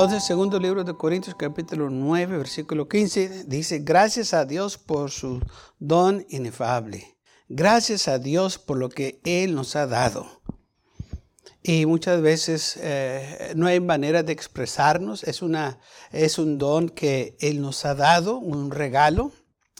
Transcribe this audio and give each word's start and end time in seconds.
Entonces, 0.00 0.22
segundo 0.22 0.60
libro 0.60 0.84
de 0.84 0.94
Corintios, 0.94 1.34
capítulo 1.36 1.90
9, 1.90 2.38
versículo 2.38 2.86
15, 2.86 3.46
dice, 3.48 3.80
gracias 3.80 4.32
a 4.32 4.44
Dios 4.44 4.78
por 4.78 5.10
su 5.10 5.40
don 5.80 6.24
inefable. 6.28 7.18
Gracias 7.48 8.06
a 8.06 8.20
Dios 8.20 8.58
por 8.58 8.78
lo 8.78 8.90
que 8.90 9.20
Él 9.24 9.56
nos 9.56 9.74
ha 9.74 9.88
dado. 9.88 10.40
Y 11.64 11.84
muchas 11.86 12.22
veces 12.22 12.78
eh, 12.80 13.54
no 13.56 13.66
hay 13.66 13.80
manera 13.80 14.22
de 14.22 14.32
expresarnos, 14.32 15.24
es, 15.24 15.42
una, 15.42 15.80
es 16.12 16.38
un 16.38 16.58
don 16.58 16.90
que 16.90 17.36
Él 17.40 17.60
nos 17.60 17.84
ha 17.84 17.96
dado, 17.96 18.38
un 18.38 18.70
regalo, 18.70 19.32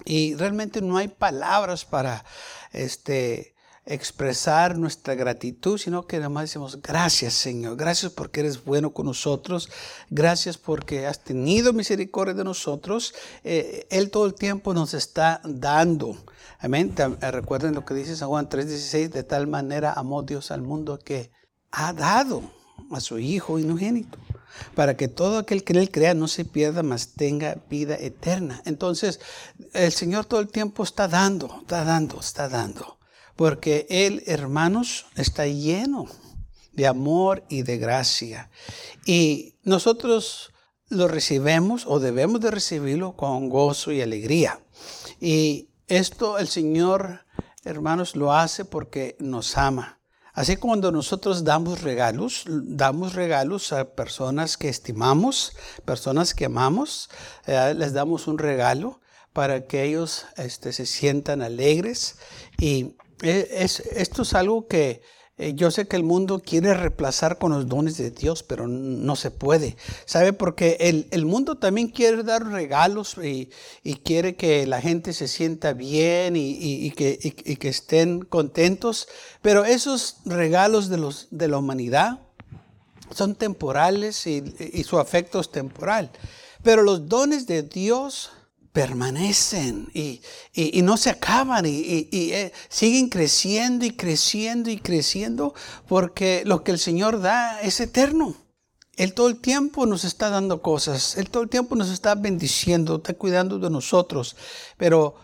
y 0.04 0.34
realmente 0.34 0.82
no 0.82 0.96
hay 0.96 1.06
palabras 1.06 1.84
para 1.84 2.24
este, 2.72 3.54
expresar 3.88 4.76
nuestra 4.76 5.14
gratitud, 5.14 5.78
sino 5.78 6.06
que 6.06 6.16
además 6.16 6.44
decimos, 6.44 6.80
gracias 6.82 7.32
Señor, 7.32 7.76
gracias 7.76 8.12
porque 8.12 8.40
eres 8.40 8.62
bueno 8.62 8.92
con 8.92 9.06
nosotros, 9.06 9.70
gracias 10.10 10.58
porque 10.58 11.06
has 11.06 11.24
tenido 11.24 11.72
misericordia 11.72 12.34
de 12.34 12.44
nosotros. 12.44 13.14
Eh, 13.44 13.86
él 13.90 14.10
todo 14.10 14.26
el 14.26 14.34
tiempo 14.34 14.74
nos 14.74 14.92
está 14.92 15.40
dando. 15.42 16.18
Amén. 16.58 16.94
Eh, 16.98 17.30
recuerden 17.30 17.74
lo 17.74 17.86
que 17.86 17.94
dice 17.94 18.14
San 18.14 18.28
Juan 18.28 18.48
3:16, 18.50 19.10
de 19.10 19.24
tal 19.24 19.46
manera 19.46 19.94
amó 19.94 20.22
Dios 20.22 20.50
al 20.50 20.60
mundo 20.60 20.98
que 20.98 21.30
ha 21.70 21.94
dado 21.94 22.42
a 22.90 23.00
su 23.00 23.18
Hijo 23.18 23.54
unigénito 23.54 24.18
para 24.74 24.96
que 24.98 25.08
todo 25.08 25.38
aquel 25.38 25.64
que 25.64 25.72
en 25.72 25.78
él 25.78 25.90
crea 25.90 26.12
no 26.12 26.28
se 26.28 26.44
pierda, 26.44 26.82
mas 26.82 27.14
tenga 27.14 27.56
vida 27.70 27.96
eterna. 27.98 28.60
Entonces, 28.66 29.20
el 29.72 29.92
Señor 29.92 30.26
todo 30.26 30.40
el 30.40 30.48
tiempo 30.48 30.82
está 30.82 31.08
dando, 31.08 31.60
está 31.62 31.84
dando, 31.84 32.20
está 32.20 32.48
dando 32.48 32.97
porque 33.38 33.86
Él, 33.88 34.24
hermanos, 34.26 35.06
está 35.14 35.46
lleno 35.46 36.06
de 36.72 36.88
amor 36.88 37.44
y 37.48 37.62
de 37.62 37.78
gracia. 37.78 38.50
Y 39.06 39.54
nosotros 39.62 40.52
lo 40.88 41.06
recibimos 41.06 41.86
o 41.86 42.00
debemos 42.00 42.40
de 42.40 42.50
recibirlo 42.50 43.12
con 43.12 43.48
gozo 43.48 43.92
y 43.92 44.02
alegría. 44.02 44.58
Y 45.20 45.68
esto 45.86 46.38
el 46.38 46.48
Señor, 46.48 47.26
hermanos, 47.62 48.16
lo 48.16 48.32
hace 48.32 48.64
porque 48.64 49.14
nos 49.20 49.56
ama. 49.56 50.00
Así 50.34 50.56
cuando 50.56 50.90
nosotros 50.90 51.44
damos 51.44 51.82
regalos, 51.82 52.42
damos 52.48 53.14
regalos 53.14 53.72
a 53.72 53.94
personas 53.94 54.56
que 54.56 54.68
estimamos, 54.68 55.52
personas 55.84 56.34
que 56.34 56.46
amamos, 56.46 57.08
eh, 57.46 57.72
les 57.76 57.92
damos 57.92 58.26
un 58.26 58.38
regalo 58.38 59.00
para 59.32 59.68
que 59.68 59.84
ellos 59.84 60.26
este, 60.36 60.72
se 60.72 60.86
sientan 60.86 61.40
alegres 61.40 62.16
y 62.58 62.96
es, 63.22 63.80
esto 63.80 64.22
es 64.22 64.34
algo 64.34 64.66
que 64.66 65.02
eh, 65.38 65.54
yo 65.54 65.70
sé 65.70 65.86
que 65.86 65.94
el 65.94 66.02
mundo 66.02 66.40
quiere 66.40 66.74
reemplazar 66.74 67.38
con 67.38 67.52
los 67.52 67.68
dones 67.68 67.96
de 67.96 68.10
Dios, 68.10 68.42
pero 68.42 68.66
no 68.66 69.14
se 69.14 69.30
puede. 69.30 69.76
¿Sabe? 70.04 70.32
Porque 70.32 71.06
el, 71.10 71.24
mundo 71.24 71.56
también 71.56 71.88
quiere 71.88 72.24
dar 72.24 72.44
regalos 72.44 73.16
y, 73.22 73.48
quiere 74.04 74.34
que 74.34 74.66
la 74.66 74.80
gente 74.80 75.12
se 75.12 75.28
sienta 75.28 75.74
bien 75.74 76.34
y, 76.36 76.90
que, 76.90 77.18
que, 77.18 77.68
estén 77.68 78.20
contentos, 78.20 79.08
pero 79.40 79.64
esos 79.64 80.16
regalos 80.24 80.88
de, 80.88 80.98
los, 80.98 81.28
de 81.30 81.48
la 81.48 81.58
humanidad 81.58 82.20
son 83.14 83.36
temporales 83.36 84.26
y 84.26 84.84
su 84.84 84.98
afecto 84.98 85.38
es 85.40 85.50
temporal. 85.50 86.10
Pero 86.64 86.82
los 86.82 87.08
dones 87.08 87.46
de 87.46 87.62
Dios 87.62 88.32
permanecen 88.72 89.88
y, 89.94 90.20
no 90.82 90.96
se 90.96 91.10
acaban 91.10 91.66
y, 91.66 92.08
eh, 92.12 92.52
siguen 92.68 93.08
creciendo 93.08 93.84
y 93.84 93.92
creciendo 93.92 94.70
y 94.70 94.78
creciendo 94.78 95.54
porque 95.86 96.42
lo 96.44 96.62
que 96.62 96.72
el 96.72 96.78
Señor 96.78 97.20
da 97.20 97.60
es 97.60 97.80
eterno. 97.80 98.36
Él 98.96 99.14
todo 99.14 99.28
el 99.28 99.40
tiempo 99.40 99.86
nos 99.86 100.04
está 100.04 100.28
dando 100.28 100.60
cosas, 100.60 101.16
Él 101.16 101.30
todo 101.30 101.44
el 101.44 101.48
tiempo 101.48 101.76
nos 101.76 101.90
está 101.90 102.16
bendiciendo, 102.16 102.96
está 102.96 103.14
cuidando 103.14 103.58
de 103.58 103.70
nosotros, 103.70 104.36
pero 104.76 105.14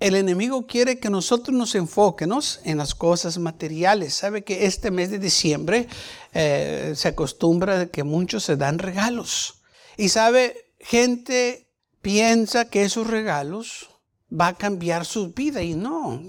el 0.00 0.14
enemigo 0.14 0.66
quiere 0.66 0.98
que 0.98 1.10
nosotros 1.10 1.56
nos 1.56 1.74
enfoquemos 1.74 2.60
en 2.64 2.78
las 2.78 2.94
cosas 2.94 3.38
materiales. 3.38 4.14
Sabe 4.14 4.42
que 4.42 4.66
este 4.66 4.90
mes 4.90 5.10
de 5.10 5.18
diciembre 5.18 5.88
eh, 6.32 6.92
se 6.96 7.08
acostumbra 7.08 7.86
que 7.86 8.04
muchos 8.04 8.44
se 8.44 8.56
dan 8.56 8.78
regalos. 8.78 9.62
Y 9.96 10.08
sabe, 10.08 10.72
gente 10.80 11.67
piensa 12.00 12.66
que 12.66 12.84
esos 12.84 13.06
regalos 13.06 13.90
va 14.28 14.48
a 14.48 14.54
cambiar 14.54 15.04
su 15.04 15.32
vida 15.32 15.62
y 15.62 15.74
no. 15.74 16.22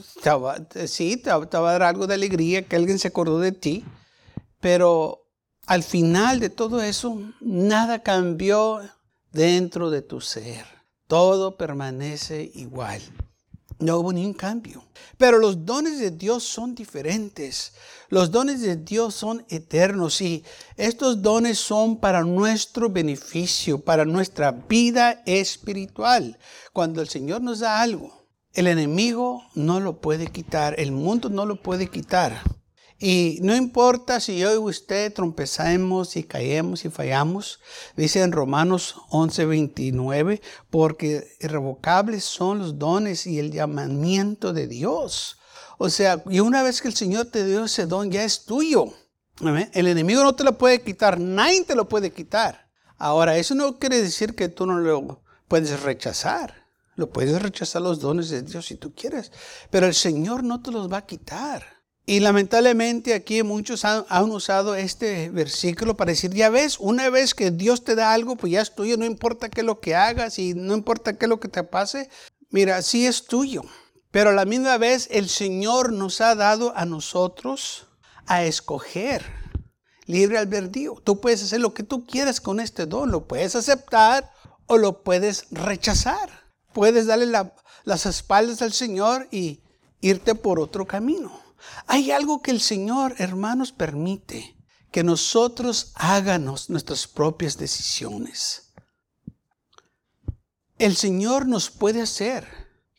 sí, 0.87 1.17
te, 1.17 1.31
va 1.31 1.69
a 1.69 1.71
dar 1.71 1.83
algo 1.83 2.07
de 2.07 2.13
alegría 2.13 2.65
que 2.65 2.75
alguien 2.75 2.99
se 2.99 3.09
acordó 3.09 3.39
de 3.39 3.51
ti, 3.51 3.83
pero 4.59 5.25
al 5.65 5.83
final 5.83 6.39
de 6.39 6.49
todo 6.49 6.81
eso, 6.81 7.21
nada 7.41 8.01
cambió 8.01 8.81
dentro 9.31 9.89
de 9.89 10.01
tu 10.01 10.21
ser. 10.21 10.65
Todo 11.07 11.57
permanece 11.57 12.51
igual. 12.53 13.01
No 13.79 13.97
hubo 13.97 14.11
ni 14.11 14.25
un 14.25 14.33
cambio. 14.33 14.83
Pero 15.17 15.39
los 15.39 15.65
dones 15.65 15.99
de 15.99 16.11
Dios 16.11 16.43
son 16.43 16.75
diferentes. 16.75 17.73
Los 18.09 18.29
dones 18.29 18.61
de 18.61 18.75
Dios 18.75 19.15
son 19.15 19.45
eternos 19.49 20.21
y 20.21 20.43
estos 20.75 21.21
dones 21.21 21.57
son 21.59 21.97
para 21.97 22.23
nuestro 22.23 22.89
beneficio, 22.89 23.79
para 23.79 24.03
nuestra 24.03 24.51
vida 24.51 25.23
espiritual. 25.25 26.37
Cuando 26.73 27.01
el 27.01 27.07
Señor 27.07 27.41
nos 27.41 27.59
da 27.59 27.81
algo, 27.81 28.27
el 28.53 28.67
enemigo 28.67 29.43
no 29.55 29.79
lo 29.79 30.01
puede 30.01 30.27
quitar, 30.27 30.77
el 30.77 30.91
mundo 30.91 31.29
no 31.29 31.45
lo 31.45 31.61
puede 31.61 31.87
quitar. 31.87 32.41
Y 33.01 33.39
no 33.41 33.55
importa 33.55 34.19
si 34.19 34.37
yo 34.37 34.53
y 34.53 34.57
usted 34.57 35.13
trompezamos 35.13 36.17
y 36.17 36.23
caemos 36.23 36.83
y 36.83 36.89
fallamos, 36.89 37.61
dice 37.95 38.21
en 38.21 38.33
Romanos 38.33 38.95
11:29, 39.09 40.41
porque 40.69 41.25
irrevocables 41.39 42.25
son 42.25 42.59
los 42.59 42.77
dones 42.77 43.25
y 43.25 43.39
el 43.39 43.51
llamamiento 43.51 44.51
de 44.51 44.67
Dios. 44.67 45.37
O 45.77 45.89
sea, 45.89 46.21
y 46.29 46.41
una 46.41 46.61
vez 46.61 46.81
que 46.81 46.89
el 46.89 46.95
Señor 46.95 47.27
te 47.27 47.45
dio 47.45 47.63
ese 47.63 47.85
don, 47.85 48.11
ya 48.11 48.25
es 48.25 48.43
tuyo. 48.43 48.93
El 49.71 49.87
enemigo 49.87 50.21
no 50.21 50.35
te 50.35 50.43
lo 50.43 50.57
puede 50.57 50.81
quitar, 50.81 51.17
nadie 51.17 51.63
te 51.63 51.75
lo 51.75 51.87
puede 51.87 52.11
quitar. 52.11 52.69
Ahora, 52.97 53.37
eso 53.37 53.55
no 53.55 53.79
quiere 53.79 54.01
decir 54.01 54.35
que 54.35 54.49
tú 54.49 54.65
no 54.65 54.77
lo 54.77 55.23
puedes 55.47 55.81
rechazar. 55.81 56.67
Lo 56.95 57.09
puedes 57.11 57.41
rechazar 57.41 57.81
los 57.81 58.01
dones 58.01 58.29
de 58.29 58.41
Dios 58.41 58.65
si 58.65 58.75
tú 58.75 58.93
quieres, 58.93 59.31
pero 59.69 59.87
el 59.87 59.93
Señor 59.93 60.43
no 60.43 60.61
te 60.61 60.69
los 60.69 60.91
va 60.91 60.97
a 60.97 61.05
quitar. 61.05 61.78
Y 62.09 62.21
lamentablemente 62.21 63.13
aquí 63.13 63.43
muchos 63.43 63.85
han, 63.85 64.31
usado 64.31 64.73
este 64.73 65.29
versículo 65.29 65.95
para 65.95 66.09
decir, 66.09 66.33
ya 66.33 66.49
ves, 66.49 66.79
una 66.79 67.11
vez 67.11 67.35
que 67.35 67.51
Dios 67.51 67.83
te 67.83 67.93
da 67.93 68.13
algo, 68.13 68.35
pues 68.35 68.51
ya 68.51 68.61
es 68.61 68.73
tuyo, 68.73 68.97
no 68.97 69.05
importa 69.05 69.47
qué 69.47 69.61
es 69.61 69.65
lo 69.67 69.79
que 69.79 69.93
hagas 69.93 70.39
y 70.39 70.55
no 70.55 70.73
importa 70.73 71.19
qué 71.19 71.25
es 71.25 71.29
lo 71.29 71.39
que 71.39 71.49
te 71.49 71.63
pase. 71.63 72.09
Mira, 72.49 72.81
sí 72.81 73.05
es 73.05 73.27
tuyo. 73.27 73.61
Pero 74.09 74.31
a 74.31 74.33
la 74.33 74.45
misma 74.45 74.79
vez 74.79 75.07
el 75.11 75.29
Señor 75.29 75.93
nos 75.93 76.19
ha 76.19 76.33
dado 76.33 76.75
a 76.75 76.83
nosotros 76.85 77.85
a 78.25 78.43
escoger 78.43 79.23
libre 80.07 80.39
albedrío. 80.39 80.95
Tú 81.03 81.21
puedes 81.21 81.43
hacer 81.43 81.61
lo 81.61 81.75
que 81.75 81.83
tú 81.83 82.07
quieras 82.07 82.41
con 82.41 82.59
este 82.59 82.87
don, 82.87 83.11
lo 83.11 83.27
puedes 83.27 83.55
aceptar 83.55 84.31
o 84.65 84.79
lo 84.79 85.03
puedes 85.03 85.45
rechazar. 85.51 86.31
Puedes 86.73 87.05
darle 87.05 87.27
las 87.83 88.05
espaldas 88.07 88.63
al 88.63 88.73
Señor 88.73 89.27
y 89.29 89.61
irte 90.01 90.33
por 90.33 90.59
otro 90.59 90.87
camino. 90.87 91.48
Hay 91.87 92.11
algo 92.11 92.41
que 92.41 92.51
el 92.51 92.61
Señor, 92.61 93.15
hermanos, 93.17 93.71
permite, 93.71 94.57
que 94.91 95.03
nosotros 95.03 95.91
háganos 95.95 96.69
nuestras 96.69 97.07
propias 97.07 97.57
decisiones. 97.57 98.73
El 100.77 100.95
Señor 100.95 101.47
nos 101.47 101.69
puede 101.69 102.01
hacer 102.01 102.47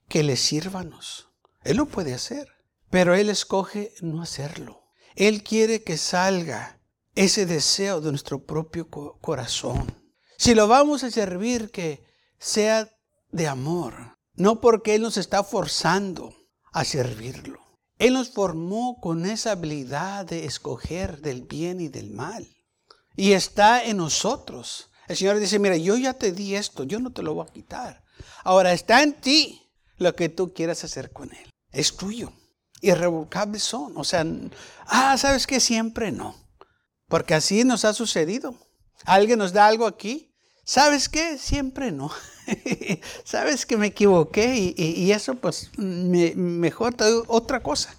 que 0.09 0.23
le 0.23 0.37
sírvanos. 0.37 1.29
Él 1.65 1.79
lo 1.79 1.87
puede 1.87 2.15
hacer, 2.15 2.49
pero 2.91 3.15
Él 3.15 3.29
escoge 3.29 3.95
no 4.03 4.23
hacerlo. 4.23 4.83
Él 5.17 5.43
quiere 5.43 5.83
que 5.83 5.97
salga 5.97 6.81
ese 7.15 7.47
deseo 7.47 8.01
de 8.01 8.11
nuestro 8.11 8.45
propio 8.45 8.89
corazón. 8.89 9.95
Si 10.37 10.55
lo 10.55 10.69
vamos 10.69 11.05
a 11.05 11.11
servir, 11.11 11.71
que 11.71 12.05
sea 12.39 12.91
de 13.31 13.47
amor, 13.47 14.19
no 14.35 14.61
porque 14.61 14.95
Él 14.95 15.03
nos 15.03 15.17
está 15.17 15.45
forzando 15.45 16.35
a 16.73 16.85
servirlo. 16.85 17.69
Él 18.00 18.14
nos 18.14 18.31
formó 18.31 18.99
con 18.99 19.26
esa 19.26 19.52
habilidad 19.52 20.25
de 20.25 20.47
escoger 20.47 21.20
del 21.20 21.43
bien 21.43 21.82
y 21.82 21.88
del 21.88 22.11
mal. 22.11 22.49
Y 23.14 23.32
está 23.32 23.85
en 23.85 23.99
nosotros. 23.99 24.88
El 25.06 25.19
Señor 25.19 25.38
dice, 25.38 25.58
mira, 25.58 25.76
yo 25.76 25.99
ya 25.99 26.14
te 26.14 26.32
di 26.32 26.55
esto, 26.55 26.85
yo 26.85 26.99
no 26.99 27.12
te 27.12 27.23
lo 27.23 27.35
voy 27.35 27.47
a 27.47 27.52
quitar. 27.52 28.02
Ahora 28.43 28.73
está 28.73 29.02
en 29.02 29.20
ti. 29.20 29.61
lo 29.99 30.17
que 30.17 30.31
tú 30.31 30.55
quieras 30.55 30.82
hacer 30.82 31.12
con 31.12 31.31
él. 31.31 31.50
Es 31.73 31.94
tuyo. 31.94 32.32
Irrevocables 32.81 33.62
son. 33.62 33.94
O 33.99 34.05
sea, 34.05 34.25
ah, 34.87 35.19
¿sabes 35.19 35.46
qué? 35.46 35.61
Siempre 35.61 36.11
no. 36.11 36.35
Porque 37.06 37.35
así 37.35 37.64
nos 37.64 37.85
ha 37.85 37.93
sucedido. 37.93 38.55
Alguien 39.05 39.38
nos 39.38 39.53
da 39.53 39.67
algo 39.67 39.87
aquí. 39.87 40.30
¿Sabes 40.70 41.08
qué? 41.08 41.37
Siempre 41.37 41.90
no. 41.90 42.12
Sabes 43.25 43.67
que 43.67 43.76
me 43.76 43.88
equivoqué 43.88 44.72
y, 44.76 45.11
eso 45.11 45.34
pues 45.34 45.69
mejor 45.76 46.94
te 46.94 47.11
doy 47.11 47.25
otra 47.26 47.61
cosa. 47.61 47.96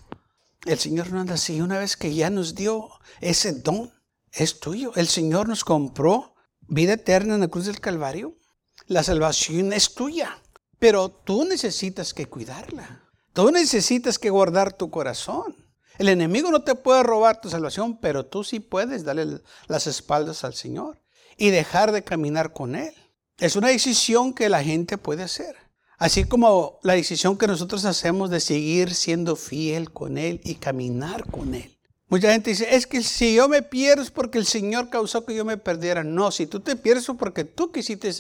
El 0.64 0.80
Señor 0.80 1.12
no 1.12 1.20
anda 1.20 1.34
así. 1.34 1.60
Una 1.60 1.80
vez 1.80 1.98
que 1.98 2.16
ya 2.16 2.30
nos 2.30 2.56
dio 2.56 2.88
ese 3.20 3.52
don, 3.52 3.92
es 4.32 4.62
tuyo. 4.62 4.94
El 4.96 5.10
Señor 5.10 5.50
nos 5.50 5.66
compró 5.66 6.34
vida 6.62 6.94
eterna 6.94 7.36
en 7.36 7.42
la 7.42 7.50
cruz 7.50 7.66
del 7.66 7.82
Calvario. 7.82 8.38
La 8.86 9.04
salvación 9.04 9.74
es 9.74 9.94
tuya. 9.94 10.42
Pero 10.80 11.10
tú 11.10 11.44
necesitas 11.44 12.14
que 12.14 12.28
cuidarla. 12.28 13.04
Tú 13.34 13.52
necesitas 13.52 14.18
que 14.18 14.30
guardar 14.30 14.72
tu 14.72 14.90
corazón. 14.90 15.58
El 15.98 16.08
enemigo 16.08 16.50
no 16.52 16.64
te 16.64 16.76
puede 16.76 17.04
robar 17.04 17.42
tu 17.42 17.50
salvación, 17.50 18.00
pero 18.00 18.28
tú 18.28 18.46
sí 18.46 18.62
puedes 18.62 19.04
darle 19.04 19.42
las 19.68 19.88
espaldas 19.88 20.46
al 20.46 20.54
Señor 20.54 21.01
y 21.42 21.50
dejar 21.50 21.92
de 21.92 22.04
caminar 22.04 22.54
con 22.54 22.76
Él. 22.76 22.94
Es 23.40 23.56
una 23.56 23.70
decisión 23.70 24.32
que 24.32 24.48
la 24.48 24.64
gente 24.64 25.00
puede 25.00 25.24
hacer. 25.24 25.56
Así 25.98 26.24
como 26.24 26.78
la 26.84 26.94
decisión 26.94 27.36
que 27.36 27.48
nosotros 27.48 27.84
hacemos 27.86 28.30
de 28.30 28.40
seguir 28.40 28.94
siendo 28.94 29.36
fiel 29.36 29.92
con 29.92 30.20
Él 30.20 30.40
y 30.44 30.54
caminar 30.54 31.26
con 31.26 31.56
Él. 31.56 31.80
Mucha 32.10 32.32
gente 32.32 32.52
dice, 32.52 32.76
es 32.76 32.86
que 32.86 33.02
si 33.02 33.34
yo 33.34 33.50
me 33.50 33.64
pierdo 33.64 34.04
es 34.04 34.12
porque 34.12 34.38
el 34.38 34.46
Señor 34.46 34.92
causó 34.92 35.26
que 35.26 35.34
yo 35.34 35.44
me 35.44 35.58
perdiera. 35.58 36.04
No, 36.04 36.30
si 36.30 36.46
tú 36.46 36.60
te 36.60 36.76
pierdes 36.76 37.10
es 37.10 37.16
porque 37.18 37.44
tú 37.44 37.72
quisiste 37.72 38.14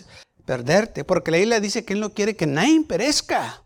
perderte, 0.44 1.04
porque 1.04 1.30
la 1.30 1.38
Biblia 1.38 1.60
dice 1.60 1.86
que 1.86 1.94
Él 1.94 2.00
no 2.00 2.16
quiere 2.16 2.36
que 2.36 2.48
nadie 2.48 2.84
perezca, 2.86 3.64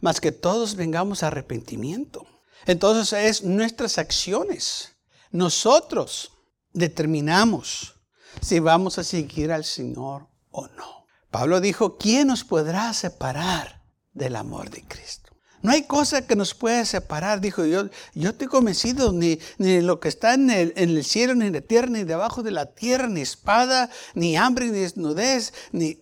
más 0.00 0.22
que 0.22 0.32
todos 0.32 0.74
vengamos 0.74 1.22
a 1.22 1.26
arrepentimiento. 1.26 2.26
Entonces 2.64 3.12
es 3.12 3.42
nuestras 3.42 3.98
acciones. 3.98 4.96
Nosotros 5.32 6.32
determinamos 6.72 7.95
si 8.40 8.60
vamos 8.60 8.98
a 8.98 9.04
seguir 9.04 9.52
al 9.52 9.64
Señor 9.64 10.28
o 10.50 10.68
no. 10.68 11.06
Pablo 11.30 11.60
dijo, 11.60 11.98
¿quién 11.98 12.28
nos 12.28 12.44
podrá 12.44 12.92
separar 12.94 13.82
del 14.12 14.36
amor 14.36 14.70
de 14.70 14.82
Cristo? 14.82 15.26
No 15.62 15.72
hay 15.72 15.82
cosa 15.82 16.26
que 16.26 16.36
nos 16.36 16.54
pueda 16.54 16.84
separar, 16.84 17.40
dijo 17.40 17.64
yo. 17.64 17.88
Yo 18.14 18.30
estoy 18.30 18.46
convencido, 18.46 19.12
ni, 19.12 19.40
ni 19.58 19.80
lo 19.80 19.98
que 19.98 20.08
está 20.08 20.34
en 20.34 20.48
el, 20.50 20.72
en 20.76 20.90
el, 20.90 21.04
cielo, 21.04 21.34
ni 21.34 21.46
en 21.46 21.54
la 21.54 21.60
tierra, 21.60 21.88
ni 21.88 22.04
debajo 22.04 22.42
de 22.42 22.52
la 22.52 22.66
tierra, 22.66 23.08
ni 23.08 23.20
espada, 23.20 23.90
ni 24.14 24.36
hambre, 24.36 24.66
ni 24.66 24.78
desnudez, 24.78 25.52
ni, 25.72 25.98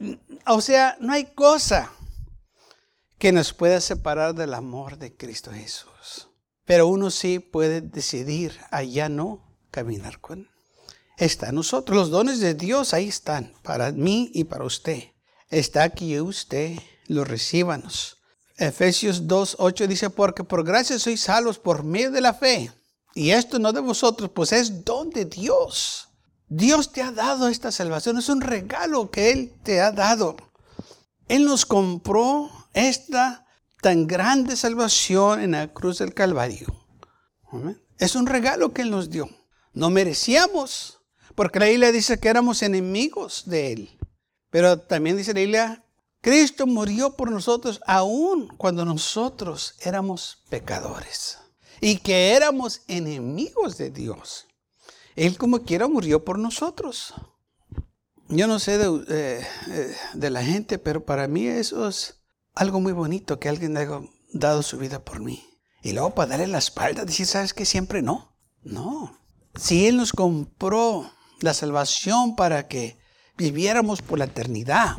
o 0.46 0.60
sea, 0.60 0.96
no 1.00 1.12
hay 1.14 1.32
cosa 1.34 1.90
que 3.18 3.32
nos 3.32 3.54
pueda 3.54 3.80
separar 3.80 4.34
del 4.34 4.52
amor 4.52 4.98
de 4.98 5.16
Cristo 5.16 5.50
Jesús. 5.50 6.28
Pero 6.66 6.86
uno 6.86 7.10
sí 7.10 7.38
puede 7.38 7.80
decidir 7.80 8.58
allá 8.70 9.08
no 9.08 9.56
caminar 9.70 10.20
con 10.20 10.40
él. 10.40 10.50
Está 11.16 11.48
en 11.48 11.56
nosotros. 11.56 11.96
Los 11.96 12.10
dones 12.10 12.40
de 12.40 12.54
Dios 12.54 12.92
ahí 12.94 13.08
están, 13.08 13.52
para 13.62 13.92
mí 13.92 14.30
y 14.34 14.44
para 14.44 14.64
usted. 14.64 15.02
Está 15.50 15.84
aquí 15.84 16.18
usted, 16.18 16.78
lo 17.06 17.24
recíbanos. 17.24 18.18
Efesios 18.56 19.26
2, 19.26 19.56
8 19.58 19.86
dice, 19.86 20.10
porque 20.10 20.44
por 20.44 20.64
gracia 20.64 20.98
sois 20.98 21.20
salvos 21.20 21.58
por 21.58 21.82
medio 21.82 22.10
de 22.10 22.20
la 22.20 22.34
fe. 22.34 22.72
Y 23.14 23.30
esto 23.30 23.58
no 23.58 23.72
de 23.72 23.80
vosotros, 23.80 24.30
pues 24.34 24.52
es 24.52 24.84
don 24.84 25.10
de 25.10 25.24
Dios. 25.24 26.08
Dios 26.48 26.92
te 26.92 27.02
ha 27.02 27.10
dado 27.10 27.48
esta 27.48 27.72
salvación, 27.72 28.18
es 28.18 28.28
un 28.28 28.40
regalo 28.40 29.10
que 29.10 29.32
Él 29.32 29.54
te 29.62 29.80
ha 29.80 29.92
dado. 29.92 30.36
Él 31.28 31.44
nos 31.44 31.64
compró 31.64 32.50
esta 32.74 33.46
tan 33.80 34.06
grande 34.06 34.56
salvación 34.56 35.40
en 35.40 35.52
la 35.52 35.72
cruz 35.72 35.98
del 35.98 36.14
Calvario. 36.14 36.74
Es 37.98 38.14
un 38.14 38.26
regalo 38.26 38.72
que 38.72 38.82
Él 38.82 38.90
nos 38.90 39.10
dio. 39.10 39.28
No 39.72 39.90
merecíamos, 39.90 41.00
porque 41.34 41.58
la 41.58 41.66
Biblia 41.66 41.92
dice 41.92 42.18
que 42.18 42.28
éramos 42.28 42.62
enemigos 42.62 43.44
de 43.46 43.72
Él. 43.72 43.98
Pero 44.50 44.78
también 44.78 45.16
dice 45.16 45.34
la 45.34 45.40
Biblia, 45.40 45.84
Cristo 46.20 46.66
murió 46.66 47.16
por 47.16 47.30
nosotros 47.30 47.80
aún 47.86 48.48
cuando 48.56 48.84
nosotros 48.84 49.74
éramos 49.80 50.44
pecadores 50.48 51.38
y 51.80 51.98
que 51.98 52.32
éramos 52.32 52.82
enemigos 52.88 53.76
de 53.76 53.90
Dios. 53.90 54.46
Él 55.16 55.36
como 55.36 55.64
quiera 55.64 55.86
murió 55.86 56.24
por 56.24 56.38
nosotros. 56.38 57.14
Yo 58.28 58.46
no 58.46 58.58
sé 58.58 58.78
de, 58.78 59.04
eh, 59.08 59.46
eh, 60.18 60.30
la 60.30 60.42
gente, 60.42 60.78
pero 60.78 61.04
para 61.04 61.28
mí 61.28 61.46
eso 61.46 61.88
es 61.88 62.20
algo 62.54 62.80
muy 62.80 62.92
bonito 62.92 63.38
que 63.38 63.48
alguien 63.48 63.76
haya 63.76 64.00
dado 64.32 64.62
su 64.62 64.78
vida 64.78 65.04
por 65.04 65.20
mí. 65.20 65.44
Y 65.82 65.92
luego 65.92 66.14
para 66.14 66.30
darle 66.30 66.46
la 66.46 66.58
espalda, 66.58 67.04
decir, 67.04 67.26
¿sabes 67.26 67.52
que 67.52 67.66
Siempre 67.66 68.00
no. 68.00 68.34
No. 68.62 69.20
Si 69.56 69.86
Él 69.86 69.98
nos 69.98 70.12
compró 70.12 71.12
la 71.40 71.54
salvación 71.54 72.36
para 72.36 72.68
que 72.68 72.98
viviéramos 73.36 74.02
por 74.02 74.18
la 74.18 74.26
eternidad, 74.26 74.98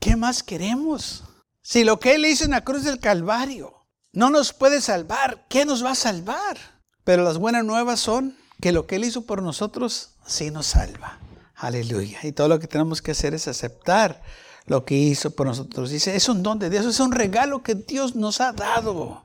¿qué 0.00 0.16
más 0.16 0.42
queremos? 0.42 1.24
Si 1.62 1.84
lo 1.84 1.98
que 1.98 2.14
Él 2.14 2.26
hizo 2.26 2.44
en 2.44 2.52
la 2.52 2.64
cruz 2.64 2.84
del 2.84 3.00
Calvario 3.00 3.86
no 4.12 4.30
nos 4.30 4.52
puede 4.52 4.80
salvar, 4.80 5.46
¿qué 5.48 5.64
nos 5.64 5.84
va 5.84 5.92
a 5.92 5.96
salvar? 5.96 6.58
Pero 7.04 7.24
las 7.24 7.38
buenas 7.38 7.64
nuevas 7.64 8.00
son 8.00 8.36
que 8.60 8.72
lo 8.72 8.86
que 8.86 8.96
Él 8.96 9.04
hizo 9.04 9.26
por 9.26 9.42
nosotros 9.42 10.16
sí 10.26 10.50
nos 10.50 10.66
salva. 10.66 11.20
Aleluya. 11.54 12.20
Y 12.22 12.32
todo 12.32 12.48
lo 12.48 12.58
que 12.58 12.66
tenemos 12.66 13.00
que 13.00 13.12
hacer 13.12 13.34
es 13.34 13.48
aceptar 13.48 14.22
lo 14.66 14.84
que 14.84 14.94
hizo 14.94 15.30
por 15.30 15.46
nosotros. 15.46 15.90
Dice, 15.90 16.16
es 16.16 16.28
un 16.28 16.42
don 16.42 16.58
de 16.58 16.70
Dios, 16.70 16.84
es 16.84 17.00
un 17.00 17.12
regalo 17.12 17.62
que 17.62 17.74
Dios 17.74 18.14
nos 18.14 18.40
ha 18.40 18.52
dado. 18.52 19.24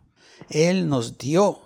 Él 0.49 0.87
nos 0.87 1.17
dio. 1.17 1.61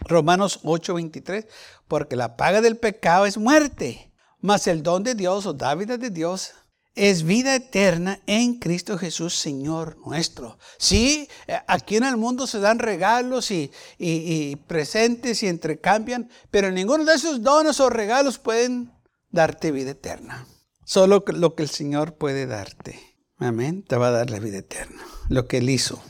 Romanos 0.00 0.60
8:23, 0.62 1.46
porque 1.86 2.16
la 2.16 2.36
paga 2.36 2.60
del 2.60 2.76
pecado 2.76 3.26
es 3.26 3.36
muerte, 3.36 4.09
mas 4.40 4.66
el 4.66 4.82
don 4.82 5.02
de 5.02 5.14
Dios 5.14 5.46
o 5.46 5.52
David 5.52 5.92
de 5.98 6.10
Dios 6.10 6.52
es 6.94 7.22
vida 7.22 7.54
eterna 7.54 8.20
en 8.26 8.58
Cristo 8.58 8.98
Jesús, 8.98 9.34
Señor 9.34 9.96
nuestro. 10.04 10.58
Sí, 10.78 11.28
aquí 11.66 11.96
en 11.96 12.04
el 12.04 12.16
mundo 12.16 12.46
se 12.46 12.60
dan 12.60 12.78
regalos 12.78 13.50
y, 13.50 13.70
y, 13.98 14.56
presentes 14.56 15.42
y 15.42 15.46
entrecambian, 15.46 16.28
pero 16.50 16.70
ninguno 16.70 17.04
de 17.04 17.14
esos 17.14 17.42
dones 17.42 17.80
o 17.80 17.90
regalos 17.90 18.38
pueden 18.38 18.92
darte 19.30 19.70
vida 19.70 19.92
eterna. 19.92 20.46
Solo 20.84 21.24
lo 21.28 21.54
que 21.54 21.62
el 21.62 21.70
Señor 21.70 22.16
puede 22.16 22.46
darte. 22.46 22.98
Amén. 23.38 23.84
Te 23.84 23.96
va 23.96 24.08
a 24.08 24.12
dar 24.12 24.30
la 24.30 24.40
vida 24.40 24.58
eterna. 24.58 25.02
Lo 25.28 25.46
que 25.46 25.58
Él 25.58 25.70
hizo. 25.70 26.02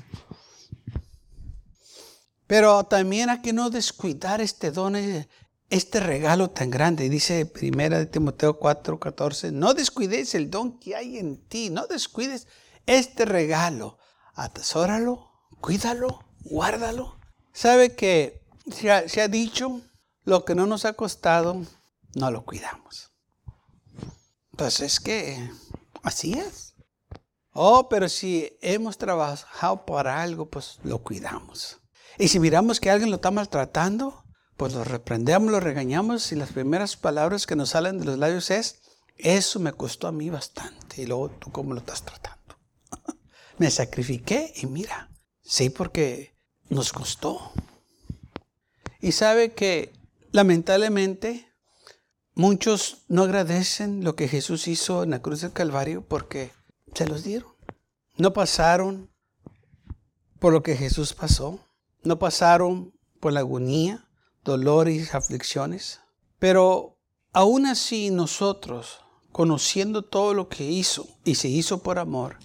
Pero 2.47 2.85
también 2.85 3.31
hay 3.31 3.43
que 3.43 3.53
no 3.53 3.71
descuidar 3.71 4.41
este 4.41 4.73
don, 4.73 4.97
este 5.71 6.01
regalo 6.01 6.51
tan 6.51 6.71
grande. 6.71 7.09
Dice 7.09 7.47
primera 7.47 7.99
de 7.99 8.07
Timoteo 8.07 8.59
4, 8.59 8.99
14. 8.99 9.53
No 9.53 9.73
descuides 9.73 10.35
el 10.35 10.51
don 10.51 10.79
que 10.79 10.97
hay 10.97 11.19
en 11.19 11.47
ti. 11.49 11.71
No 11.71 11.87
descuides 11.87 12.49
este 12.87 13.25
regalo. 13.25 13.99
Atesóralo, 14.35 15.31
cuídalo, 15.61 16.25
guárdalo. 16.43 17.19
Sabe 17.53 17.95
que 17.95 18.43
se 18.71 18.91
ha, 18.91 19.29
dicho 19.29 19.81
lo 20.25 20.45
que 20.45 20.55
no 20.55 20.67
nos 20.67 20.85
ha 20.85 20.93
costado, 20.93 21.63
no 22.15 22.31
lo 22.31 22.45
cuidamos. 22.45 23.11
Pues 24.57 24.81
es 24.81 25.01
que 25.01 25.51
así 26.03 26.35
es. 26.35 26.75
Oh, 27.53 27.89
pero 27.89 28.09
si 28.09 28.57
hemos 28.61 28.97
trabajado 28.99 29.85
para 29.85 30.23
algo, 30.23 30.49
pues 30.49 30.79
lo 30.85 31.03
cuidamos. 31.03 31.79
Y 32.19 32.29
si 32.29 32.39
miramos 32.39 32.81
que 32.81 32.91
alguien 32.91 33.11
lo 33.11 33.17
está 33.17 33.31
maltratando, 33.31 34.25
pues 34.61 34.75
lo 34.75 34.85
reprendemos, 34.85 35.51
lo 35.51 35.59
regañamos 35.59 36.33
y 36.33 36.37
las 36.37 36.53
primeras 36.53 36.95
palabras 36.99 37.47
que 37.47 37.57
nos 37.57 37.71
salen 37.71 37.99
de 37.99 38.05
los 38.05 38.19
labios 38.19 38.51
es, 38.51 38.83
eso 39.17 39.59
me 39.59 39.73
costó 39.73 40.07
a 40.07 40.13
mí 40.13 40.29
bastante. 40.29 41.01
Y 41.01 41.07
luego 41.07 41.31
tú 41.31 41.51
cómo 41.51 41.73
lo 41.73 41.81
estás 41.81 42.03
tratando. 42.03 42.59
me 43.57 43.71
sacrifiqué 43.71 44.53
y 44.57 44.67
mira, 44.67 45.09
sí, 45.41 45.71
porque 45.71 46.35
nos 46.69 46.93
costó. 46.93 47.53
Y 49.01 49.13
sabe 49.13 49.55
que 49.55 49.95
lamentablemente 50.31 51.51
muchos 52.35 52.99
no 53.09 53.23
agradecen 53.23 54.05
lo 54.05 54.15
que 54.15 54.29
Jesús 54.29 54.69
hizo 54.69 55.05
en 55.05 55.13
la 55.13 55.23
cruz 55.23 55.41
del 55.41 55.55
Calvario 55.55 56.07
porque 56.07 56.53
se 56.95 57.07
los 57.07 57.25
dieron. 57.25 57.55
No 58.19 58.35
pasaron 58.35 59.11
por 60.39 60.53
lo 60.53 60.63
que 60.63 60.77
Jesús 60.77 61.15
pasó. 61.15 61.67
No 62.03 62.19
pasaron 62.19 62.93
por 63.21 63.33
la 63.33 63.41
agonía, 63.41 64.07
dolores, 64.45 65.15
aflicciones. 65.15 66.01
Pero 66.39 66.99
aún 67.33 67.67
así 67.67 68.11
nosotros, 68.11 69.01
conociendo 69.33 70.03
todo 70.03 70.35
lo 70.35 70.49
que 70.49 70.65
hizo 70.65 71.07
y 71.25 71.37
se 71.37 71.49
hizo 71.49 71.83
por 71.83 71.99
amor, 71.99 72.39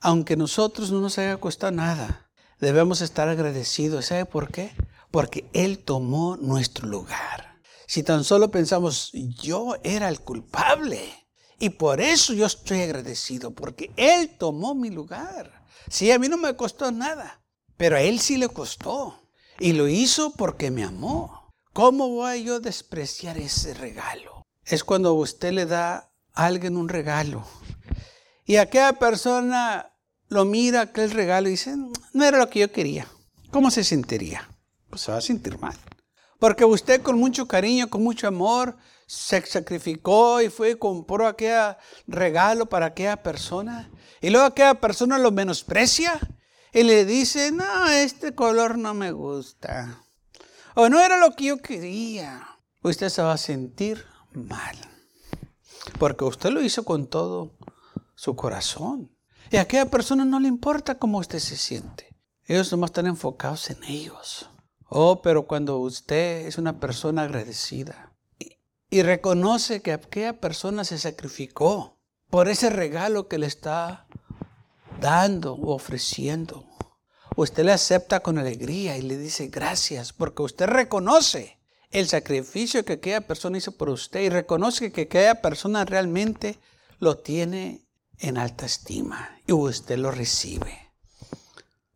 aunque 0.00 0.36
nosotros 0.36 0.90
no 0.90 1.00
nos 1.00 1.18
haya 1.18 1.38
costado 1.38 1.72
nada, 1.72 2.30
debemos 2.58 3.00
estar 3.00 3.28
agradecidos. 3.28 4.06
¿Sabe 4.06 4.26
por 4.26 4.50
qué? 4.50 4.72
Porque 5.10 5.48
Él 5.52 5.78
tomó 5.78 6.36
nuestro 6.36 6.88
lugar. 6.88 7.60
Si 7.86 8.02
tan 8.02 8.24
solo 8.24 8.50
pensamos, 8.50 9.10
yo 9.12 9.74
era 9.82 10.08
el 10.08 10.20
culpable, 10.20 11.20
y 11.58 11.68
por 11.68 12.00
eso 12.00 12.32
yo 12.32 12.46
estoy 12.46 12.80
agradecido, 12.80 13.50
porque 13.50 13.92
Él 13.96 14.36
tomó 14.38 14.74
mi 14.74 14.88
lugar. 14.88 15.66
Sí, 15.90 16.10
a 16.10 16.18
mí 16.18 16.28
no 16.28 16.38
me 16.38 16.56
costó 16.56 16.90
nada. 16.90 17.42
pero 17.76 17.96
a 17.96 18.02
Él 18.02 18.20
sí 18.20 18.36
le 18.36 18.48
costó. 18.48 19.19
Y 19.60 19.74
lo 19.74 19.88
hizo 19.88 20.32
porque 20.32 20.70
me 20.70 20.82
amó. 20.82 21.50
¿Cómo 21.74 22.08
voy 22.08 22.44
yo 22.44 22.56
a 22.56 22.60
despreciar 22.60 23.36
ese 23.36 23.74
regalo? 23.74 24.42
Es 24.64 24.82
cuando 24.82 25.12
usted 25.12 25.52
le 25.52 25.66
da 25.66 26.10
a 26.32 26.46
alguien 26.46 26.78
un 26.78 26.88
regalo 26.88 27.44
y 28.46 28.56
aquella 28.56 28.94
persona 28.94 29.92
lo 30.28 30.44
mira 30.44 30.80
aquel 30.80 31.10
regalo 31.10 31.46
y 31.46 31.52
dice, 31.52 31.76
no 32.12 32.24
era 32.24 32.38
lo 32.38 32.48
que 32.48 32.60
yo 32.60 32.72
quería. 32.72 33.06
¿Cómo 33.50 33.70
se 33.70 33.84
sentiría? 33.84 34.48
Pues 34.88 35.02
se 35.02 35.12
va 35.12 35.18
a 35.18 35.20
sentir 35.20 35.58
mal. 35.58 35.76
Porque 36.38 36.64
usted 36.64 37.02
con 37.02 37.18
mucho 37.18 37.46
cariño, 37.46 37.90
con 37.90 38.02
mucho 38.02 38.26
amor, 38.26 38.76
se 39.06 39.44
sacrificó 39.44 40.40
y 40.40 40.48
fue 40.48 40.70
y 40.70 40.76
compró 40.76 41.26
aquel 41.26 41.76
regalo 42.06 42.66
para 42.66 42.86
aquella 42.86 43.22
persona. 43.22 43.90
Y 44.22 44.30
luego 44.30 44.46
aquella 44.46 44.80
persona 44.80 45.18
lo 45.18 45.30
menosprecia 45.30 46.18
y 46.72 46.84
le 46.84 47.04
dice, 47.04 47.50
no, 47.52 47.88
este 47.88 48.34
color 48.34 48.78
no 48.78 48.94
me 48.94 49.12
gusta. 49.12 50.04
O 50.74 50.88
no 50.88 51.00
era 51.00 51.18
lo 51.18 51.34
que 51.34 51.46
yo 51.46 51.58
quería. 51.58 52.46
Usted 52.82 53.08
se 53.08 53.22
va 53.22 53.32
a 53.32 53.38
sentir 53.38 54.04
mal. 54.32 54.76
Porque 55.98 56.24
usted 56.24 56.50
lo 56.50 56.62
hizo 56.62 56.84
con 56.84 57.08
todo 57.08 57.56
su 58.14 58.36
corazón. 58.36 59.10
Y 59.50 59.56
a 59.56 59.62
aquella 59.62 59.90
persona 59.90 60.24
no 60.24 60.38
le 60.38 60.48
importa 60.48 60.98
cómo 60.98 61.18
usted 61.18 61.40
se 61.40 61.56
siente. 61.56 62.14
Ellos 62.44 62.70
nomás 62.70 62.90
están 62.90 63.06
enfocados 63.06 63.68
en 63.70 63.82
ellos. 63.84 64.48
Oh, 64.88 65.22
pero 65.22 65.46
cuando 65.46 65.78
usted 65.78 66.46
es 66.46 66.58
una 66.58 66.78
persona 66.80 67.22
agradecida 67.22 68.12
y, 68.38 68.58
y 68.90 69.02
reconoce 69.02 69.82
que 69.82 69.92
aquella 69.92 70.40
persona 70.40 70.84
se 70.84 70.98
sacrificó 70.98 72.00
por 72.28 72.48
ese 72.48 72.70
regalo 72.70 73.28
que 73.28 73.38
le 73.38 73.46
está 73.46 74.06
dando 75.00 75.54
o 75.54 75.74
ofreciendo, 75.74 76.64
usted 77.36 77.64
le 77.64 77.72
acepta 77.72 78.20
con 78.20 78.38
alegría 78.38 78.96
y 78.96 79.02
le 79.02 79.16
dice 79.16 79.48
gracias 79.48 80.12
porque 80.12 80.42
usted 80.42 80.66
reconoce 80.66 81.58
el 81.90 82.06
sacrificio 82.06 82.84
que 82.84 82.94
aquella 82.94 83.22
persona 83.22 83.58
hizo 83.58 83.72
por 83.72 83.90
usted 83.90 84.20
y 84.20 84.28
reconoce 84.28 84.92
que 84.92 85.02
aquella 85.02 85.40
persona 85.40 85.84
realmente 85.84 86.58
lo 86.98 87.18
tiene 87.18 87.84
en 88.18 88.38
alta 88.38 88.66
estima 88.66 89.40
y 89.46 89.52
usted 89.52 89.98
lo 89.98 90.10
recibe. 90.10 90.92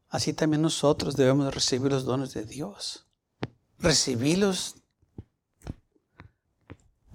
Así 0.08 0.32
también 0.32 0.62
nosotros 0.62 1.16
debemos 1.16 1.54
recibir 1.54 1.92
los 1.92 2.04
dones 2.04 2.32
de 2.34 2.44
Dios. 2.44 3.06
Recibirlos 3.78 4.76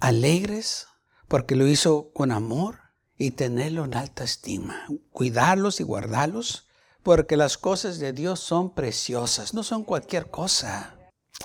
alegres 0.00 0.86
porque 1.28 1.56
lo 1.56 1.66
hizo 1.66 2.12
con 2.12 2.30
amor 2.30 2.89
y 3.20 3.32
tenerlo 3.32 3.84
en 3.84 3.94
alta 3.94 4.24
estima. 4.24 4.86
Cuidarlos 5.12 5.78
y 5.78 5.82
guardarlos 5.82 6.68
porque 7.02 7.36
las 7.36 7.58
cosas 7.58 7.98
de 7.98 8.14
Dios 8.14 8.40
son 8.40 8.74
preciosas, 8.74 9.52
no 9.52 9.62
son 9.62 9.84
cualquier 9.84 10.30
cosa. 10.30 10.96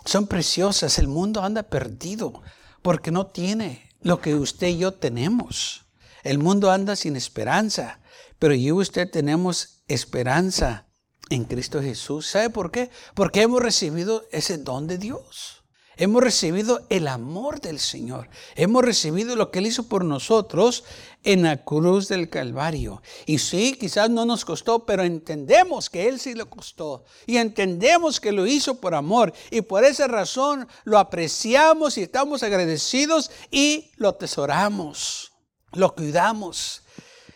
Son 0.06 0.26
preciosas. 0.26 0.98
El 1.00 1.10
mundo 1.10 1.44
anda 1.44 1.64
perdido 1.64 2.42
porque 2.82 3.12
no 3.12 3.28
tiene 3.28 3.90
lo 4.00 4.22
que 4.22 4.36
usted 4.36 4.68
y 4.68 4.78
yo 4.78 4.94
tenemos. 4.94 5.86
El 6.24 6.40
mundo 6.40 6.72
anda 6.72 6.96
sin 6.96 7.18
esperanza, 7.18 8.00
pero 8.40 8.54
yo 8.54 8.68
y 8.68 8.72
usted 8.72 9.12
tenemos 9.12 9.84
esperanza 9.90 10.88
en 11.30 11.44
Cristo 11.44 11.82
Jesús. 11.82 12.26
¿Sabe 12.26 12.50
por 12.50 12.72
qué? 12.72 12.90
Porque 13.16 13.42
hemos 13.42 13.62
recibido 13.62 14.24
ese 14.32 14.58
don 14.58 14.88
de 14.88 14.98
Dios. 14.98 15.65
Hemos 15.98 16.22
recibido 16.22 16.86
el 16.90 17.08
amor 17.08 17.62
del 17.62 17.80
Señor. 17.80 18.30
Hemos 18.56 18.84
recibido 18.84 19.36
lo 19.36 19.50
que 19.50 19.60
Él 19.60 19.68
hizo 19.68 19.88
por 19.88 20.04
nosotros 20.04 20.84
en 21.24 21.44
la 21.44 21.64
cruz 21.64 22.10
del 22.10 22.30
Calvario. 22.30 23.02
Y 23.26 23.40
sí, 23.40 23.78
quizás 23.80 24.10
no 24.10 24.26
nos 24.26 24.44
costó, 24.44 24.86
pero 24.86 25.04
entendemos 25.04 25.90
que 25.90 26.10
Él 26.10 26.20
sí 26.20 26.34
lo 26.34 26.50
costó. 26.50 27.06
Y 27.26 27.38
entendemos 27.38 28.20
que 28.20 28.34
lo 28.34 28.46
hizo 28.46 28.76
por 28.82 28.94
amor. 28.94 29.34
Y 29.52 29.62
por 29.62 29.86
esa 29.86 30.08
razón 30.08 30.68
lo 30.84 31.00
apreciamos 31.00 31.98
y 31.98 32.04
estamos 32.04 32.44
agradecidos 32.44 33.32
y 33.50 33.92
lo 33.96 34.10
atesoramos. 34.10 35.32
Lo 35.72 35.96
cuidamos. 35.96 36.84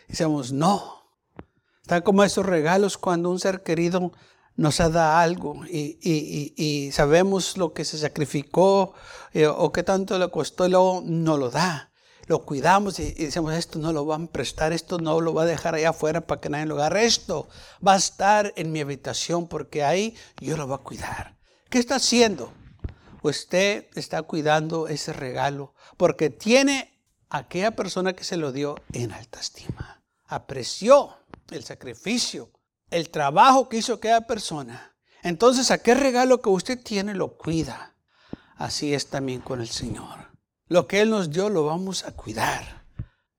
Decimos, 0.06 0.52
no. 0.52 1.00
Están 1.82 2.02
como 2.02 2.22
esos 2.24 2.44
regalos 2.44 2.98
cuando 2.98 3.30
un 3.30 3.40
ser 3.40 3.62
querido 3.62 4.12
nos 4.60 4.76
dado 4.76 5.00
algo 5.00 5.64
y, 5.66 6.90
sabemos 6.92 7.56
lo 7.56 7.72
que 7.72 7.86
se 7.86 7.96
sacrificó 7.96 8.92
eh, 9.32 9.46
o 9.46 9.72
qué 9.72 9.82
tanto 9.82 10.18
le 10.18 10.30
costó 10.30 10.66
y 10.66 10.70
luego 10.70 11.02
no 11.02 11.38
lo 11.38 11.50
da. 11.50 11.92
Lo 12.26 12.44
cuidamos 12.44 12.98
y, 13.00 13.12
decimos, 13.14 13.54
esto 13.54 13.78
no 13.78 13.90
lo 13.94 14.04
van 14.04 14.24
a 14.24 14.26
prestar, 14.26 14.74
esto 14.74 14.98
no 14.98 15.18
lo 15.22 15.32
va 15.32 15.44
a 15.44 15.46
dejar 15.46 15.74
allá 15.74 15.88
afuera 15.90 16.26
para 16.26 16.42
que 16.42 16.50
nadie 16.50 16.66
lo 16.66 16.74
agarre. 16.74 17.06
Esto 17.06 17.48
va 17.86 17.94
a 17.94 17.96
estar 17.96 18.52
en 18.54 18.70
mi 18.70 18.80
habitación 18.80 19.48
porque 19.48 19.82
ahí 19.82 20.14
yo 20.38 20.58
lo 20.58 20.66
voy 20.66 20.74
a 20.74 20.84
cuidar. 20.84 21.38
¿Qué 21.70 21.78
está 21.78 21.94
haciendo? 21.94 22.52
Usted 23.22 23.86
está 23.94 24.20
cuidando 24.22 24.88
ese 24.88 25.14
regalo 25.14 25.72
porque 25.96 26.28
tiene 26.28 27.00
a 27.30 27.38
aquella 27.38 27.70
persona 27.70 28.12
que 28.12 28.24
se 28.24 28.36
lo 28.36 28.52
dio 28.52 28.74
en 28.92 29.10
alta 29.12 29.40
estima. 29.40 30.02
Apreció 30.26 31.16
el 31.50 31.64
sacrificio 31.64 32.50
el 32.90 33.10
trabajo 33.10 33.68
que 33.68 33.78
hizo 33.78 33.94
aquella 33.94 34.22
persona, 34.22 34.94
entonces 35.22 35.70
aquel 35.70 35.98
regalo 35.98 36.40
que 36.40 36.48
usted 36.48 36.82
tiene 36.82 37.14
lo 37.14 37.36
cuida. 37.36 37.94
Así 38.56 38.94
es 38.94 39.08
también 39.08 39.40
con 39.40 39.60
el 39.60 39.68
Señor. 39.68 40.30
Lo 40.66 40.86
que 40.86 41.00
Él 41.00 41.10
nos 41.10 41.30
dio 41.30 41.48
lo 41.48 41.64
vamos 41.64 42.04
a 42.04 42.12
cuidar, 42.12 42.84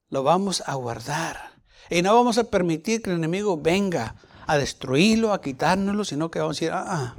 lo 0.10 0.24
vamos 0.24 0.63
a 0.65 0.75
guardar. 0.75 1.51
Y 1.89 2.01
no 2.01 2.15
vamos 2.15 2.38
a 2.38 2.46
permitir 2.46 3.01
que 3.01 3.10
el 3.10 3.17
enemigo 3.17 3.58
venga 3.58 4.15
a 4.48 4.58
destruirlo, 4.58 5.34
a 5.34 5.41
quitárnoslo, 5.41 6.05
sino 6.05 6.31
que 6.31 6.39
vamos 6.39 6.58
a 6.58 6.60
decir, 6.60 6.72
ah, 6.74 6.86
ah 6.88 7.15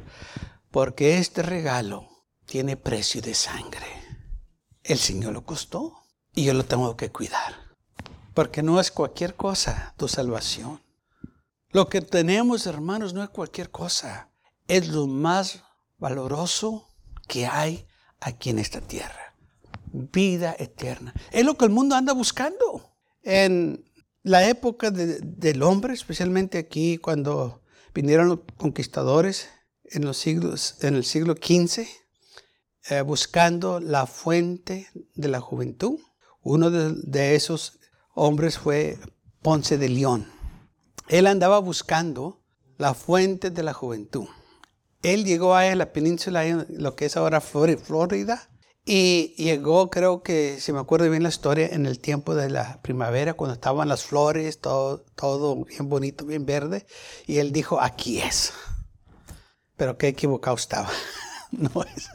porque 0.73 1.19
este 1.19 1.43
regalo 1.43 2.09
tiene 2.47 2.77
precio 2.77 3.21
de 3.21 3.35
sangre. 3.35 3.87
El 4.83 4.99
Señor 4.99 5.35
lo 5.35 5.45
costó 5.45 6.03
y 6.35 6.45
yo 6.45 6.55
lo 6.55 6.65
tengo 6.65 6.97
que 6.97 7.13
cuidar. 7.13 7.55
Porque 8.33 8.63
no 8.63 8.81
es 8.81 8.91
cualquier 8.91 9.37
cosa 9.37 9.95
tu 9.99 10.09
salvación. 10.09 10.81
Lo 11.73 11.89
que 11.89 12.03
tenemos, 12.03 12.67
hermanos, 12.67 13.15
no 13.15 13.23
es 13.23 13.31
cualquier 13.31 13.71
cosa. 13.71 14.29
Es 14.69 14.89
lo 14.89 15.07
más 15.07 15.63
valoroso 15.99 16.87
que 17.27 17.47
hay 17.47 17.87
aquí 18.21 18.51
en 18.51 18.59
esta 18.59 18.83
tierra. 18.83 19.35
Vida 19.87 20.55
eterna. 20.59 21.15
Es 21.31 21.47
lo 21.47 21.57
que 21.57 21.65
el 21.65 21.71
mundo 21.71 21.97
anda 21.97 22.13
buscando. 22.13 22.93
En 23.23 23.91
la 24.23 24.47
época 24.47 24.91
del 24.91 25.63
hombre, 25.63 25.95
especialmente 25.95 26.59
aquí 26.59 26.99
cuando 26.99 27.63
vinieron 27.95 28.29
los 28.29 28.41
conquistadores 28.59 29.49
en, 29.85 30.05
el 30.05 30.15
siglo 30.15 31.35
XV, 31.35 31.87
eh, 32.91 33.01
buscando 33.01 33.81
la 33.81 34.07
fuente 34.07 34.89
de 35.15 35.29
la 35.29 35.41
juventud. 35.41 35.99
Uno 36.43 36.71
de 36.71 37.35
esos 37.35 37.79
hombres 38.15 38.59
fue 38.59 38.99
Ponce 39.41 39.79
de 39.79 39.89
León 39.89 40.42
él 41.13 41.27
andaba 41.27 41.59
buscando 41.59 42.43
la 42.79 42.95
fuente 42.95 43.51
de 43.51 43.63
la 43.63 43.75
juventud. 43.75 44.25
Él 45.03 45.27
llegó 45.27 45.55
a 45.55 45.75
la 45.75 45.93
península, 45.93 46.65
lo 46.71 46.97
que 46.97 47.05
es 47.05 47.19
ahora 47.19 47.43
Florida, 47.43 48.49
y 48.87 49.35
llegó, 49.37 49.91
creo 49.91 50.23
que, 50.23 50.59
si 50.59 50.73
me 50.73 50.81
acuerdo 50.81 51.11
bien 51.11 51.23
la 51.23 51.29
historia, 51.29 51.67
en 51.67 51.85
el 51.85 51.99
tiempo 51.99 52.35
de 52.35 52.49
la 52.49 52.81
primavera, 52.81 53.35
cuando 53.35 53.53
estaban 53.53 53.91
las 53.91 54.05
flores, 54.05 54.59
todo, 54.59 55.05
todo 55.15 55.67
bien 55.67 55.91
bonito, 55.91 56.25
bien 56.25 56.47
verde, 56.47 56.87
y 57.27 57.37
él 57.37 57.53
dijo, 57.53 57.79
aquí 57.79 58.19
es. 58.19 58.55
Pero 59.77 59.99
qué 59.99 60.09
equivocado 60.09 60.57
estaba. 60.57 60.89
no 61.51 61.85
es. 61.95 62.09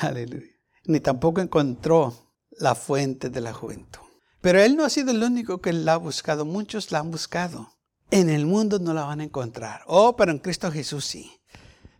Aleluya. 0.00 0.52
Ni 0.84 1.00
tampoco 1.00 1.40
encontró 1.40 2.34
la 2.50 2.74
fuente 2.74 3.30
de 3.30 3.40
la 3.40 3.54
juventud. 3.54 4.00
Pero 4.42 4.60
él 4.60 4.76
no 4.76 4.84
ha 4.84 4.90
sido 4.90 5.12
el 5.12 5.22
único 5.22 5.62
que 5.62 5.72
la 5.72 5.94
ha 5.94 5.96
buscado, 5.96 6.44
muchos 6.44 6.92
la 6.92 6.98
han 6.98 7.10
buscado. 7.10 7.72
En 8.12 8.28
el 8.28 8.44
mundo 8.44 8.78
no 8.78 8.92
la 8.92 9.04
van 9.04 9.20
a 9.20 9.24
encontrar. 9.24 9.84
Oh, 9.86 10.14
pero 10.16 10.32
en 10.32 10.38
Cristo 10.38 10.70
Jesús 10.70 11.06
sí. 11.06 11.41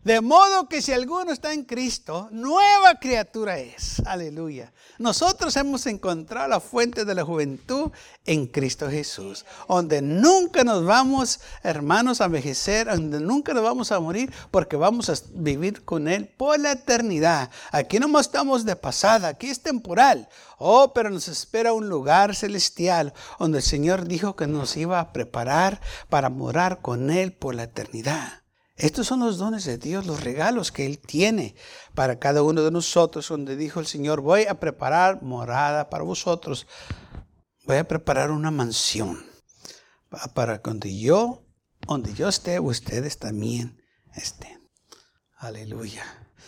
De 0.03 0.19
modo 0.19 0.67
que 0.67 0.81
si 0.81 0.91
alguno 0.91 1.31
está 1.31 1.53
en 1.53 1.63
Cristo, 1.63 2.27
nueva 2.29 2.99
criatura 2.99 3.57
es. 3.57 4.01
Aleluya. 4.05 4.73
Nosotros 4.99 5.55
hemos 5.55 5.85
encontrado 5.85 6.49
la 6.49 6.59
fuente 6.59 7.05
de 7.05 7.15
la 7.15 7.23
juventud 7.23 7.89
en 8.25 8.47
Cristo 8.47 8.89
Jesús, 8.89 9.45
donde 9.65 10.01
nunca 10.01 10.65
nos 10.65 10.83
vamos, 10.83 11.39
hermanos, 11.63 12.19
a 12.19 12.25
envejecer, 12.25 12.87
donde 12.87 13.21
nunca 13.21 13.53
nos 13.53 13.63
vamos 13.63 13.93
a 13.93 13.99
morir, 14.01 14.33
porque 14.51 14.75
vamos 14.75 15.09
a 15.09 15.13
vivir 15.35 15.85
con 15.85 16.09
Él 16.09 16.27
por 16.27 16.59
la 16.59 16.73
eternidad. 16.73 17.49
Aquí 17.71 17.97
no 17.97 18.19
estamos 18.19 18.65
de 18.65 18.75
pasada, 18.75 19.29
aquí 19.29 19.47
es 19.47 19.61
temporal. 19.61 20.27
Oh, 20.57 20.91
pero 20.93 21.11
nos 21.11 21.29
espera 21.29 21.71
un 21.71 21.87
lugar 21.87 22.35
celestial, 22.35 23.13
donde 23.39 23.59
el 23.59 23.63
Señor 23.63 24.05
dijo 24.05 24.35
que 24.35 24.47
nos 24.47 24.75
iba 24.75 24.99
a 24.99 25.13
preparar 25.13 25.79
para 26.09 26.29
morar 26.29 26.81
con 26.81 27.09
Él 27.09 27.31
por 27.31 27.55
la 27.55 27.63
eternidad. 27.63 28.42
Estos 28.83 29.07
son 29.07 29.21
los 29.21 29.37
dones 29.37 29.63
de 29.63 29.77
Dios, 29.77 30.05
los 30.05 30.25
regalos 30.25 30.73
que 30.73 30.85
Él 30.85 30.99
tiene 30.99 31.55
para 31.95 32.19
cada 32.19 32.43
uno 32.43 32.63
de 32.63 32.69
nosotros, 32.69 33.29
donde 33.29 33.55
dijo 33.55 33.79
el 33.79 33.87
Señor, 33.87 34.19
voy 34.19 34.43
a 34.43 34.59
preparar 34.59 35.23
morada 35.23 35.89
para 35.89 36.03
vosotros, 36.03 36.67
voy 37.65 37.77
a 37.77 37.87
preparar 37.87 38.29
una 38.29 38.51
mansión 38.51 39.25
para 40.33 40.57
donde 40.57 40.99
yo, 40.99 41.45
donde 41.87 42.13
yo 42.13 42.27
esté, 42.27 42.59
ustedes 42.59 43.19
también 43.19 43.81
estén. 44.15 44.69
Aleluya. 45.37 46.03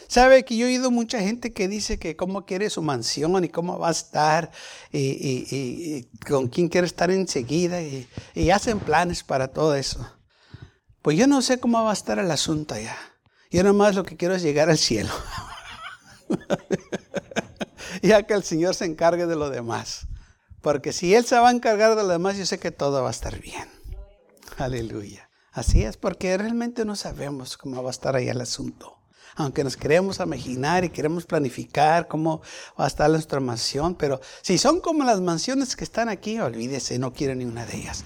Sabe 0.09 0.43
que 0.43 0.57
yo 0.57 0.65
he 0.65 0.71
oído 0.71 0.91
mucha 0.91 1.21
gente 1.21 1.53
que 1.53 1.69
dice 1.69 1.99
que 1.99 2.17
cómo 2.17 2.45
quiere 2.45 2.69
su 2.69 2.81
mansión 2.81 3.45
y 3.45 3.47
cómo 3.47 3.79
va 3.79 3.87
a 3.87 3.91
estar 3.91 4.51
y, 4.91 6.09
con 6.27 6.49
quién 6.49 6.67
quiere 6.67 6.85
estar 6.85 7.09
enseguida 7.11 7.81
y, 7.81 8.09
y, 8.33 8.49
hacen 8.49 8.81
planes 8.81 9.23
para 9.23 9.47
todo 9.47 9.73
eso. 9.73 10.05
Pues 11.05 11.19
yo 11.19 11.27
no 11.27 11.43
sé 11.43 11.59
cómo 11.59 11.83
va 11.83 11.91
a 11.91 11.93
estar 11.93 12.17
el 12.17 12.31
asunto 12.31 12.73
allá. 12.73 12.97
Yo 13.51 13.61
nomás 13.63 13.93
lo 13.93 14.03
que 14.03 14.17
quiero 14.17 14.33
es 14.33 14.41
llegar 14.41 14.71
al 14.71 14.79
cielo. 14.79 15.11
ya 18.01 18.23
que 18.23 18.33
el 18.33 18.43
Señor 18.43 18.73
se 18.73 18.85
encargue 18.85 19.27
de 19.27 19.35
lo 19.35 19.51
demás. 19.51 20.07
Porque 20.63 20.93
si 20.93 21.13
Él 21.13 21.23
se 21.23 21.37
va 21.37 21.49
a 21.49 21.51
encargar 21.51 21.95
de 21.95 22.01
lo 22.01 22.07
demás, 22.07 22.37
yo 22.37 22.45
sé 22.47 22.57
que 22.57 22.71
todo 22.71 23.03
va 23.03 23.09
a 23.09 23.11
estar 23.11 23.39
bien. 23.39 23.69
Aleluya. 24.57 25.29
Así 25.51 25.83
es, 25.83 25.95
porque 25.95 26.35
realmente 26.39 26.85
no 26.85 26.95
sabemos 26.95 27.55
cómo 27.55 27.83
va 27.83 27.89
a 27.89 27.91
estar 27.91 28.15
ahí 28.15 28.27
el 28.27 28.41
asunto. 28.41 28.97
Aunque 29.35 29.63
nos 29.63 29.77
queremos 29.77 30.19
imaginar 30.19 30.85
y 30.85 30.89
queremos 30.89 31.27
planificar 31.27 32.07
cómo 32.07 32.41
va 32.79 32.85
a 32.85 32.87
estar 32.87 33.11
nuestra 33.11 33.39
mansión, 33.39 33.93
pero 33.93 34.21
si 34.41 34.57
son 34.57 34.81
como 34.81 35.03
las 35.03 35.21
mansiones 35.21 35.75
que 35.75 35.83
están 35.83 36.09
aquí, 36.09 36.39
olvídese, 36.39 36.97
no 36.97 37.13
quiero 37.13 37.35
ni 37.35 37.45
una 37.45 37.63
de 37.67 37.77
ellas. 37.77 38.03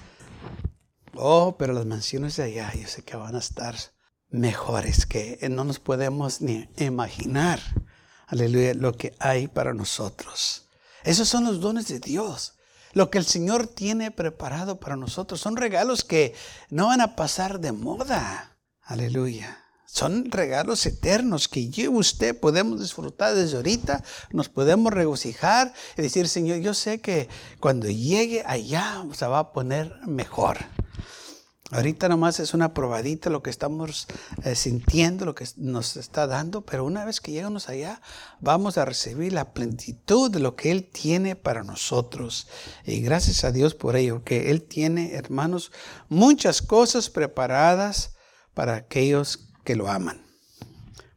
Oh, 1.16 1.56
pero 1.58 1.74
las 1.74 1.86
mansiones 1.86 2.36
de 2.38 2.44
allá, 2.44 2.74
yo 2.74 2.88
sé 2.88 3.04
que 3.04 3.18
van 3.18 3.36
a 3.36 3.40
estar 3.40 3.76
mejores, 4.30 5.06
que 5.06 5.40
no 5.50 5.64
nos 5.64 5.80
podemos 5.80 6.42
ni 6.42 6.70
imaginar, 6.78 7.60
aleluya, 8.28 8.74
lo 8.74 8.94
que 8.94 9.16
hay 9.20 9.48
para 9.48 9.74
nosotros. 9.74 10.70
Esos 11.04 11.28
son 11.28 11.46
los 11.46 11.60
dones 11.62 11.88
de 11.88 12.00
Dios. 12.00 12.54
Lo 12.94 13.10
que 13.10 13.20
el 13.20 13.26
Señor 13.26 13.68
tiene 13.68 14.12
preparado 14.12 14.80
para 14.80 14.96
nosotros 14.96 15.40
son 15.40 15.58
regalos 15.58 16.04
que 16.04 16.34
no 16.70 16.88
van 16.88 17.02
a 17.02 17.16
pasar 17.16 17.60
de 17.60 17.72
moda. 17.72 18.58
Aleluya. 18.82 19.64
Son 19.86 20.30
regalos 20.30 20.86
eternos 20.86 21.48
que 21.48 21.70
yo 21.70 21.84
y 21.84 21.88
usted 21.88 22.40
podemos 22.40 22.80
disfrutar 22.80 23.34
desde 23.34 23.58
ahorita, 23.58 24.04
nos 24.32 24.48
podemos 24.48 24.94
regocijar 24.94 25.74
y 25.98 26.04
decir, 26.04 26.28
Señor, 26.28 26.60
yo 26.60 26.76
sé 26.76 27.02
que 27.02 27.28
cuando 27.60 27.88
llegue 27.88 28.44
allá 28.46 29.04
se 29.14 29.26
va 29.26 29.40
a 29.40 29.52
poner 29.52 29.92
mejor. 30.06 30.58
Ahorita 31.72 32.10
nomás 32.10 32.40
es 32.40 32.56
una 32.56 32.74
probadita 32.74 33.30
lo 33.30 33.44
que 33.44 33.52
estamos 33.52 34.08
eh, 34.44 34.56
sintiendo, 34.56 35.26
lo 35.26 35.36
que 35.36 35.46
nos 35.58 35.98
está 35.98 36.26
dando, 36.26 36.66
pero 36.66 36.84
una 36.84 37.06
vez 37.06 37.22
que 37.22 37.32
llegamos 37.32 37.70
allá, 37.70 38.02
vamos 38.40 38.80
a 38.80 38.86
recibir 38.86 39.34
la 39.34 39.54
plenitud 39.54 40.32
de 40.32 40.40
lo 40.40 40.56
que 40.56 40.72
Él 40.72 40.90
tiene 40.90 41.36
para 41.36 41.64
nosotros. 41.64 42.48
Y 42.86 43.02
gracias 43.02 43.44
a 43.44 43.52
Dios 43.52 43.76
por 43.76 43.96
ello, 43.96 44.24
que 44.24 44.50
Él 44.50 44.64
tiene, 44.64 45.14
hermanos, 45.14 45.72
muchas 46.08 46.64
cosas 46.64 47.12
preparadas 47.12 48.16
para 48.56 48.76
aquellos 48.76 49.52
que 49.64 49.76
lo 49.76 49.90
aman, 49.90 50.26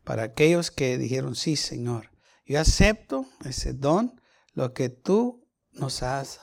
para 0.05 0.25
aquellos 0.25 0.71
que 0.71 0.99
dijeron, 0.99 1.35
sí, 1.35 1.57
Señor, 1.57 2.11
yo 2.45 2.61
acepto 2.61 3.25
ese 3.47 3.73
don, 3.73 4.21
lo 4.53 4.75
que 4.75 4.91
tú 4.91 5.49
nos 5.73 6.03
has 6.03 6.41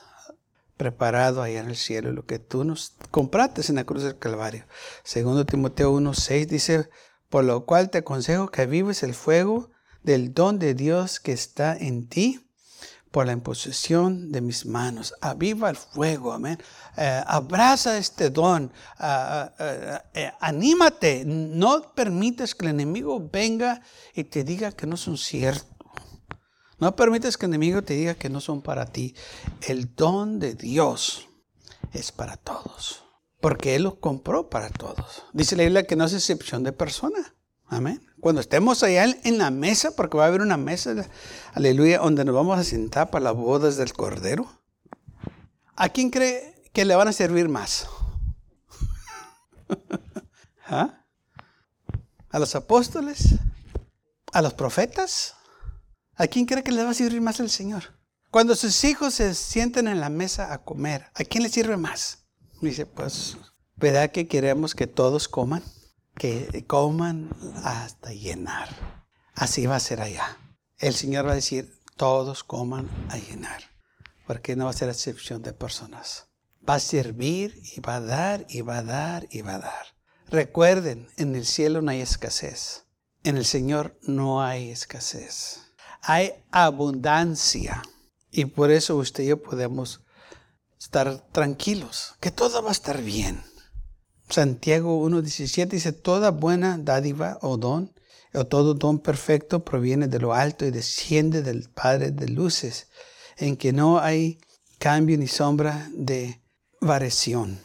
preparado 0.80 1.42
allá 1.42 1.60
en 1.60 1.68
el 1.68 1.76
cielo, 1.76 2.10
lo 2.10 2.24
que 2.24 2.38
tú 2.38 2.64
nos 2.64 2.94
compraste 3.10 3.60
en 3.68 3.74
la 3.74 3.84
cruz 3.84 4.02
del 4.02 4.18
Calvario. 4.18 4.64
Segundo 5.04 5.44
Timoteo 5.44 5.92
1.6 5.92 6.46
dice, 6.46 6.88
por 7.28 7.44
lo 7.44 7.66
cual 7.66 7.90
te 7.90 7.98
aconsejo 7.98 8.48
que 8.48 8.64
vives 8.64 9.02
el 9.02 9.12
fuego 9.12 9.68
del 10.02 10.32
don 10.32 10.58
de 10.58 10.72
Dios 10.72 11.20
que 11.20 11.32
está 11.32 11.76
en 11.76 12.08
ti 12.08 12.40
por 13.10 13.26
la 13.26 13.32
imposición 13.32 14.32
de 14.32 14.40
mis 14.40 14.64
manos. 14.64 15.12
Aviva 15.20 15.68
el 15.68 15.76
fuego, 15.76 16.32
amén. 16.32 16.58
Eh, 16.96 17.22
abraza 17.26 17.98
este 17.98 18.30
don. 18.30 18.72
Ah, 18.96 19.52
ah, 19.58 20.04
eh, 20.14 20.32
anímate. 20.40 21.24
No 21.26 21.92
permites 21.94 22.54
que 22.54 22.64
el 22.64 22.70
enemigo 22.70 23.28
venga 23.30 23.82
y 24.14 24.24
te 24.24 24.44
diga 24.44 24.72
que 24.72 24.86
no 24.86 24.96
son 24.96 25.18
ciertos. 25.18 25.79
No 26.80 26.96
permites 26.96 27.36
que 27.36 27.44
el 27.46 27.50
enemigo 27.50 27.82
te 27.82 27.94
diga 27.94 28.14
que 28.14 28.30
no 28.30 28.40
son 28.40 28.62
para 28.62 28.86
ti. 28.86 29.14
El 29.60 29.94
don 29.94 30.38
de 30.38 30.54
Dios 30.54 31.28
es 31.92 32.10
para 32.10 32.38
todos. 32.38 33.04
Porque 33.40 33.76
Él 33.76 33.82
lo 33.84 34.00
compró 34.00 34.48
para 34.48 34.70
todos. 34.70 35.24
Dice 35.34 35.56
la 35.56 35.64
Biblia 35.64 35.86
que 35.86 35.96
no 35.96 36.04
es 36.06 36.14
excepción 36.14 36.62
de 36.62 36.72
persona. 36.72 37.34
Amén. 37.66 38.04
Cuando 38.20 38.40
estemos 38.40 38.82
allá 38.82 39.04
en 39.04 39.38
la 39.38 39.50
mesa, 39.50 39.94
porque 39.94 40.16
va 40.16 40.24
a 40.24 40.28
haber 40.28 40.40
una 40.40 40.56
mesa, 40.56 41.08
aleluya, 41.52 41.98
donde 41.98 42.24
nos 42.24 42.34
vamos 42.34 42.58
a 42.58 42.64
sentar 42.64 43.10
para 43.10 43.24
las 43.24 43.34
bodas 43.34 43.76
del 43.76 43.92
Cordero. 43.92 44.50
¿A 45.76 45.88
quién 45.90 46.10
cree 46.10 46.62
que 46.72 46.84
le 46.84 46.96
van 46.96 47.08
a 47.08 47.12
servir 47.12 47.48
más? 47.48 47.88
¿Ah? 50.66 51.04
¿A 52.30 52.38
los 52.38 52.54
apóstoles? 52.54 53.36
¿A 54.32 54.42
los 54.42 54.54
profetas? 54.54 55.36
¿A 56.20 56.26
quién 56.26 56.44
cree 56.44 56.62
que 56.62 56.70
le 56.70 56.84
va 56.84 56.90
a 56.90 56.94
servir 56.94 57.22
más 57.22 57.40
el 57.40 57.48
Señor? 57.48 57.98
Cuando 58.30 58.54
sus 58.54 58.84
hijos 58.84 59.14
se 59.14 59.34
sienten 59.34 59.88
en 59.88 60.00
la 60.00 60.10
mesa 60.10 60.52
a 60.52 60.62
comer, 60.62 61.06
¿a 61.14 61.24
quién 61.24 61.42
le 61.42 61.48
sirve 61.48 61.78
más? 61.78 62.26
Dice, 62.60 62.84
pues, 62.84 63.38
¿verdad 63.76 64.10
que 64.10 64.28
queremos 64.28 64.74
que 64.74 64.86
todos 64.86 65.28
coman? 65.28 65.62
Que 66.18 66.66
coman 66.66 67.30
hasta 67.64 68.12
llenar. 68.12 68.68
Así 69.32 69.64
va 69.64 69.76
a 69.76 69.80
ser 69.80 70.02
allá. 70.02 70.36
El 70.76 70.92
Señor 70.92 71.26
va 71.26 71.32
a 71.32 71.36
decir, 71.36 71.80
todos 71.96 72.44
coman 72.44 72.90
a 73.08 73.16
llenar. 73.16 73.62
Porque 74.26 74.56
no 74.56 74.66
va 74.66 74.72
a 74.72 74.74
ser 74.74 74.90
excepción 74.90 75.40
de 75.40 75.54
personas. 75.54 76.26
Va 76.68 76.74
a 76.74 76.80
servir 76.80 77.58
y 77.74 77.80
va 77.80 77.96
a 77.96 78.00
dar 78.02 78.44
y 78.50 78.60
va 78.60 78.76
a 78.76 78.82
dar 78.82 79.26
y 79.30 79.40
va 79.40 79.54
a 79.54 79.60
dar. 79.60 79.86
Recuerden, 80.28 81.08
en 81.16 81.34
el 81.34 81.46
cielo 81.46 81.80
no 81.80 81.92
hay 81.92 82.02
escasez. 82.02 82.84
En 83.24 83.38
el 83.38 83.46
Señor 83.46 83.98
no 84.02 84.42
hay 84.42 84.70
escasez 84.70 85.69
hay 86.02 86.32
abundancia. 86.50 87.82
Y 88.30 88.46
por 88.46 88.70
eso 88.70 88.96
usted 88.96 89.24
y 89.24 89.28
yo 89.28 89.42
podemos 89.42 90.00
estar 90.78 91.26
tranquilos, 91.32 92.14
que 92.20 92.30
todo 92.30 92.62
va 92.62 92.70
a 92.70 92.72
estar 92.72 93.02
bien. 93.02 93.42
Santiago 94.28 95.04
1.17 95.08 95.68
dice, 95.68 95.92
toda 95.92 96.30
buena 96.30 96.78
dádiva 96.78 97.38
o 97.42 97.56
don, 97.56 97.92
o 98.32 98.46
todo 98.46 98.74
don 98.74 99.00
perfecto 99.00 99.64
proviene 99.64 100.06
de 100.06 100.20
lo 100.20 100.32
alto 100.32 100.64
y 100.64 100.70
desciende 100.70 101.42
del 101.42 101.68
Padre 101.68 102.12
de 102.12 102.28
luces, 102.28 102.86
en 103.36 103.56
que 103.56 103.72
no 103.72 103.98
hay 103.98 104.40
cambio 104.78 105.18
ni 105.18 105.26
sombra 105.26 105.90
de 105.92 106.40
variación. 106.80 107.60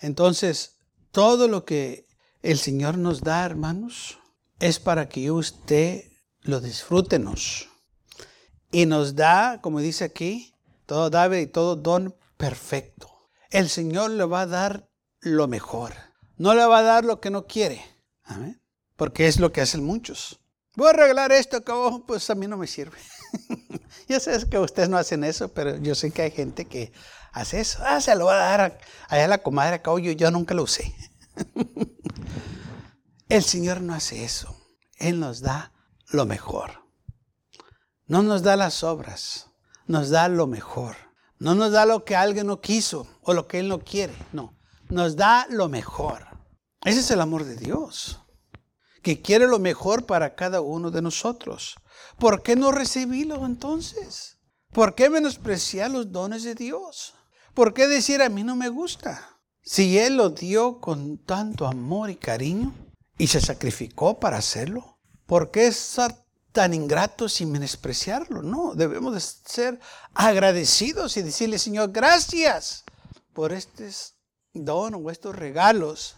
Entonces, 0.00 0.76
todo 1.10 1.48
lo 1.48 1.64
que 1.64 2.06
el 2.42 2.58
Señor 2.58 2.96
nos 2.98 3.22
da, 3.22 3.44
hermanos, 3.44 4.18
es 4.60 4.78
para 4.78 5.08
que 5.08 5.30
usted 5.30 6.04
lo 6.46 6.60
disfrútenos. 6.60 7.68
Y 8.70 8.86
nos 8.86 9.14
da, 9.14 9.60
como 9.60 9.80
dice 9.80 10.04
aquí, 10.04 10.54
todo 10.86 11.10
dave 11.10 11.40
y 11.40 11.46
todo 11.46 11.76
don 11.76 12.16
perfecto. 12.36 13.10
El 13.50 13.68
Señor 13.68 14.10
le 14.10 14.24
va 14.24 14.42
a 14.42 14.46
dar 14.46 14.88
lo 15.20 15.48
mejor. 15.48 15.94
No 16.36 16.54
le 16.54 16.64
va 16.66 16.78
a 16.78 16.82
dar 16.82 17.04
lo 17.04 17.20
que 17.20 17.30
no 17.30 17.46
quiere. 17.46 17.84
Amén. 18.24 18.60
Porque 18.96 19.26
es 19.26 19.38
lo 19.38 19.52
que 19.52 19.60
hacen 19.60 19.84
muchos. 19.84 20.40
Voy 20.74 20.88
a 20.88 20.90
arreglar 20.90 21.32
esto, 21.32 21.64
que 21.64 21.72
pues 22.06 22.28
a 22.30 22.34
mí 22.34 22.46
no 22.46 22.56
me 22.56 22.66
sirve. 22.66 22.98
yo 24.08 24.20
sé 24.20 24.48
que 24.48 24.58
ustedes 24.58 24.88
no 24.88 24.98
hacen 24.98 25.24
eso, 25.24 25.48
pero 25.48 25.76
yo 25.78 25.94
sé 25.94 26.10
que 26.10 26.22
hay 26.22 26.30
gente 26.30 26.66
que 26.66 26.92
hace 27.32 27.60
eso. 27.60 27.78
Ah, 27.82 28.00
se 28.00 28.14
lo 28.14 28.26
va 28.26 28.34
a 28.34 28.56
dar 28.58 28.78
allá 29.08 29.24
a 29.24 29.28
la 29.28 29.42
comadre, 29.42 29.76
acá 29.76 29.90
yo, 29.98 30.12
yo 30.12 30.30
nunca 30.30 30.54
lo 30.54 30.64
usé. 30.64 30.94
El 33.28 33.42
Señor 33.42 33.80
no 33.80 33.94
hace 33.94 34.24
eso. 34.24 34.56
Él 34.98 35.18
nos 35.18 35.40
da 35.40 35.72
lo 36.08 36.26
mejor. 36.26 36.84
No 38.06 38.22
nos 38.22 38.42
da 38.42 38.56
las 38.56 38.84
obras, 38.84 39.50
nos 39.86 40.10
da 40.10 40.28
lo 40.28 40.46
mejor. 40.46 40.96
No 41.38 41.54
nos 41.54 41.72
da 41.72 41.84
lo 41.84 42.04
que 42.04 42.16
alguien 42.16 42.46
no 42.46 42.60
quiso 42.60 43.06
o 43.22 43.34
lo 43.34 43.46
que 43.46 43.58
Él 43.58 43.68
no 43.68 43.80
quiere, 43.80 44.14
no. 44.32 44.56
Nos 44.88 45.16
da 45.16 45.46
lo 45.50 45.68
mejor. 45.68 46.26
Ese 46.82 47.00
es 47.00 47.10
el 47.10 47.20
amor 47.20 47.44
de 47.44 47.56
Dios, 47.56 48.20
que 49.02 49.20
quiere 49.20 49.46
lo 49.46 49.58
mejor 49.58 50.06
para 50.06 50.34
cada 50.34 50.60
uno 50.60 50.90
de 50.90 51.02
nosotros. 51.02 51.74
¿Por 52.18 52.42
qué 52.42 52.56
no 52.56 52.72
recibirlo 52.72 53.44
entonces? 53.44 54.38
¿Por 54.72 54.94
qué 54.94 55.10
menospreciar 55.10 55.90
los 55.90 56.10
dones 56.10 56.42
de 56.44 56.54
Dios? 56.54 57.14
¿Por 57.54 57.74
qué 57.74 57.86
decir 57.86 58.22
a 58.22 58.28
mí 58.28 58.42
no 58.42 58.56
me 58.56 58.68
gusta? 58.68 59.40
Si 59.62 59.98
Él 59.98 60.16
lo 60.16 60.30
dio 60.30 60.80
con 60.80 61.18
tanto 61.18 61.66
amor 61.66 62.08
y 62.10 62.16
cariño 62.16 62.72
y 63.18 63.26
se 63.26 63.40
sacrificó 63.40 64.20
para 64.20 64.38
hacerlo, 64.38 64.95
¿Por 65.26 65.50
qué 65.50 65.72
ser 65.72 66.14
tan 66.52 66.72
ingratos 66.72 67.40
y 67.40 67.46
menospreciarlo? 67.46 68.42
No, 68.42 68.74
debemos 68.74 69.14
de 69.14 69.20
ser 69.20 69.80
agradecidos 70.14 71.16
y 71.16 71.22
decirle, 71.22 71.58
Señor, 71.58 71.90
gracias 71.92 72.84
por 73.32 73.52
estos 73.52 74.14
dones 74.54 75.00
o 75.02 75.10
estos 75.10 75.34
regalos 75.34 76.16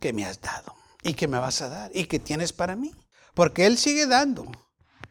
que 0.00 0.12
me 0.12 0.26
has 0.26 0.40
dado 0.40 0.74
y 1.02 1.14
que 1.14 1.28
me 1.28 1.38
vas 1.38 1.62
a 1.62 1.68
dar 1.68 1.90
y 1.94 2.06
que 2.06 2.18
tienes 2.18 2.52
para 2.52 2.76
mí. 2.76 2.92
Porque 3.34 3.66
Él 3.66 3.78
sigue 3.78 4.06
dando. 4.06 4.50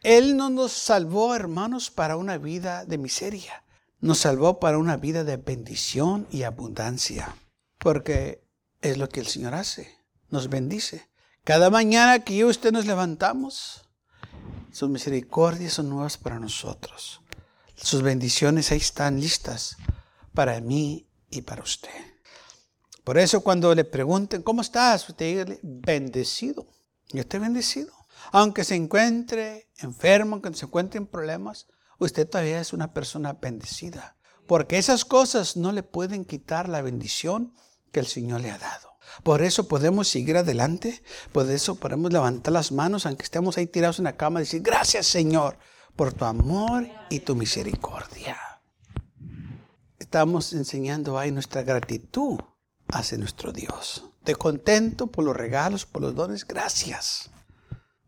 Él 0.02 0.36
no 0.36 0.50
nos 0.50 0.74
salvó, 0.74 1.34
hermanos, 1.34 1.90
para 1.90 2.18
una 2.18 2.38
vida 2.38 2.86
de 2.86 2.98
miseria. 2.98 3.64
Nos 4.02 4.20
salvó 4.20 4.60
para 4.60 4.78
una 4.78 4.98
vida 4.98 5.24
de 5.24 5.38
bendición 5.38 6.28
y 6.30 6.44
abundancia. 6.44 7.36
Porque 7.80 8.44
es 8.82 8.98
lo 8.98 9.08
que 9.08 9.22
el 9.22 9.28
Señor 9.28 9.56
hace. 9.56 9.98
Nos 10.30 10.50
bendice 10.50 11.10
Cada 11.46 11.70
mañana 11.70 12.20
que 12.20 12.38
yo 12.38 12.48
y 12.48 12.52
usted 12.52 12.72
nos 12.72 12.86
levantamos, 12.86 13.82
sus 14.72 14.90
misericordias 14.90 15.74
son 15.74 15.90
nuevas 15.90 16.18
para 16.18 16.40
nosotros. 16.40 17.20
Sus 17.76 18.02
bendiciones 18.02 18.72
ahí 18.72 18.78
están 18.78 19.20
listas 19.20 19.76
para 20.34 20.62
mí 20.62 21.06
y 21.30 21.42
para 21.42 21.62
usted. 21.62 21.90
Por 23.04 23.18
eso 23.18 23.42
cuando 23.42 23.76
le 23.76 23.84
pregunten, 23.84 24.42
¿cómo 24.42 24.62
estás? 24.62 25.10
Usted 25.10 25.26
dígale, 25.26 25.60
bendecido. 25.64 26.66
Yo 27.10 27.20
estoy 27.20 27.42
bendecido. 27.42 27.92
Aunque 28.32 28.64
se 28.64 28.76
encuentre 28.76 29.70
enfermo, 29.80 30.36
aunque 30.36 30.54
se 30.54 30.64
encuentre 30.64 30.98
en 30.98 31.08
problemas, 31.08 31.68
usted 32.00 32.26
todavía 32.30 32.62
es 32.62 32.72
una 32.72 32.94
persona 32.94 33.34
bendecida. 33.34 34.16
Porque 34.48 34.78
esas 34.78 35.04
cosas 35.04 35.58
no 35.58 35.74
le 35.74 35.84
pueden 35.84 36.24
quitar 36.24 36.70
la 36.70 36.82
bendición 36.82 37.54
que 37.92 38.00
el 38.00 38.08
Señor 38.08 38.40
le 38.40 38.50
ha 38.50 38.58
dado. 38.58 38.93
Por 39.21 39.41
eso 39.41 39.67
podemos 39.67 40.08
seguir 40.08 40.38
adelante, 40.38 41.04
por 41.32 41.49
eso 41.49 41.76
podemos 41.76 42.12
levantar 42.12 42.54
las 42.54 42.71
manos, 42.71 43.06
aunque 43.06 43.23
estemos 43.23 43.58
ahí 43.58 43.67
tirados 43.67 43.99
en 43.99 44.06
la 44.06 44.17
cama, 44.17 44.39
y 44.39 44.43
decir, 44.43 44.62
gracias 44.62 45.06
Señor 45.06 45.58
por 45.95 46.13
tu 46.13 46.26
amor 46.26 46.88
y 47.10 47.19
tu 47.19 47.36
misericordia. 47.36 48.38
Estamos 49.99 50.54
enseñando 50.54 51.17
ahí 51.17 51.32
nuestra 51.32 51.63
gratitud 51.63 52.39
hacia 52.88 53.17
nuestro 53.17 53.52
Dios. 53.52 54.06
Te 54.23 54.36
contento 54.36 55.08
por 55.08 55.26
los 55.26 55.36
regalos, 55.36 55.86
por 55.86 56.02
los 56.02 56.15
dones, 56.15 56.45
gracias. 56.45 57.30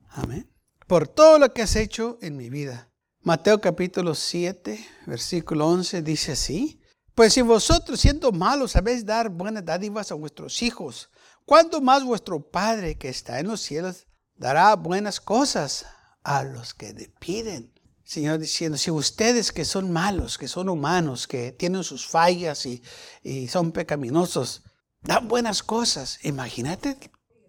Amén. 0.10 0.50
Por 0.88 1.08
todo 1.08 1.40
lo 1.40 1.54
que 1.54 1.62
has 1.62 1.76
hecho 1.76 2.18
en 2.22 2.38
mi 2.38 2.50
vida. 2.50 2.90
Mateo 3.22 3.60
capítulo 3.60 4.14
7, 4.14 4.88
versículo 5.08 5.68
11 5.68 6.02
dice 6.04 6.34
así. 6.34 6.80
Pues 7.16 7.34
si 7.34 7.42
vosotros 7.42 8.02
siendo 8.02 8.34
malos 8.34 8.74
sabéis 8.74 9.06
dar 9.06 9.30
buenas 9.30 9.64
dádivas 9.64 10.12
a 10.12 10.16
vuestros 10.16 10.62
hijos, 10.62 11.10
¿cuánto 11.46 11.80
más 11.80 12.04
vuestro 12.04 12.52
Padre 12.52 12.98
que 12.98 13.08
está 13.08 13.40
en 13.40 13.48
los 13.48 13.62
cielos 13.62 14.06
dará 14.36 14.76
buenas 14.76 15.22
cosas 15.22 15.86
a 16.24 16.44
los 16.44 16.74
que 16.74 16.92
le 16.92 17.08
piden? 17.08 17.72
Señor 18.04 18.40
diciendo, 18.40 18.78
si 18.78 18.92
ustedes 18.92 19.54
que 19.54 19.64
son 19.64 19.94
malos, 19.94 20.38
que 20.38 20.50
son 20.50 20.68
humanos, 20.68 21.26
que 21.26 21.54
tienen 21.54 21.86
sus 21.86 22.06
fallas 22.06 22.66
y, 22.66 22.84
y 23.24 23.48
son 23.48 23.72
pecaminosos, 23.72 24.64
dan 25.02 25.30
buenas 25.30 25.64
cosas, 25.64 26.20
imagínate 26.24 26.98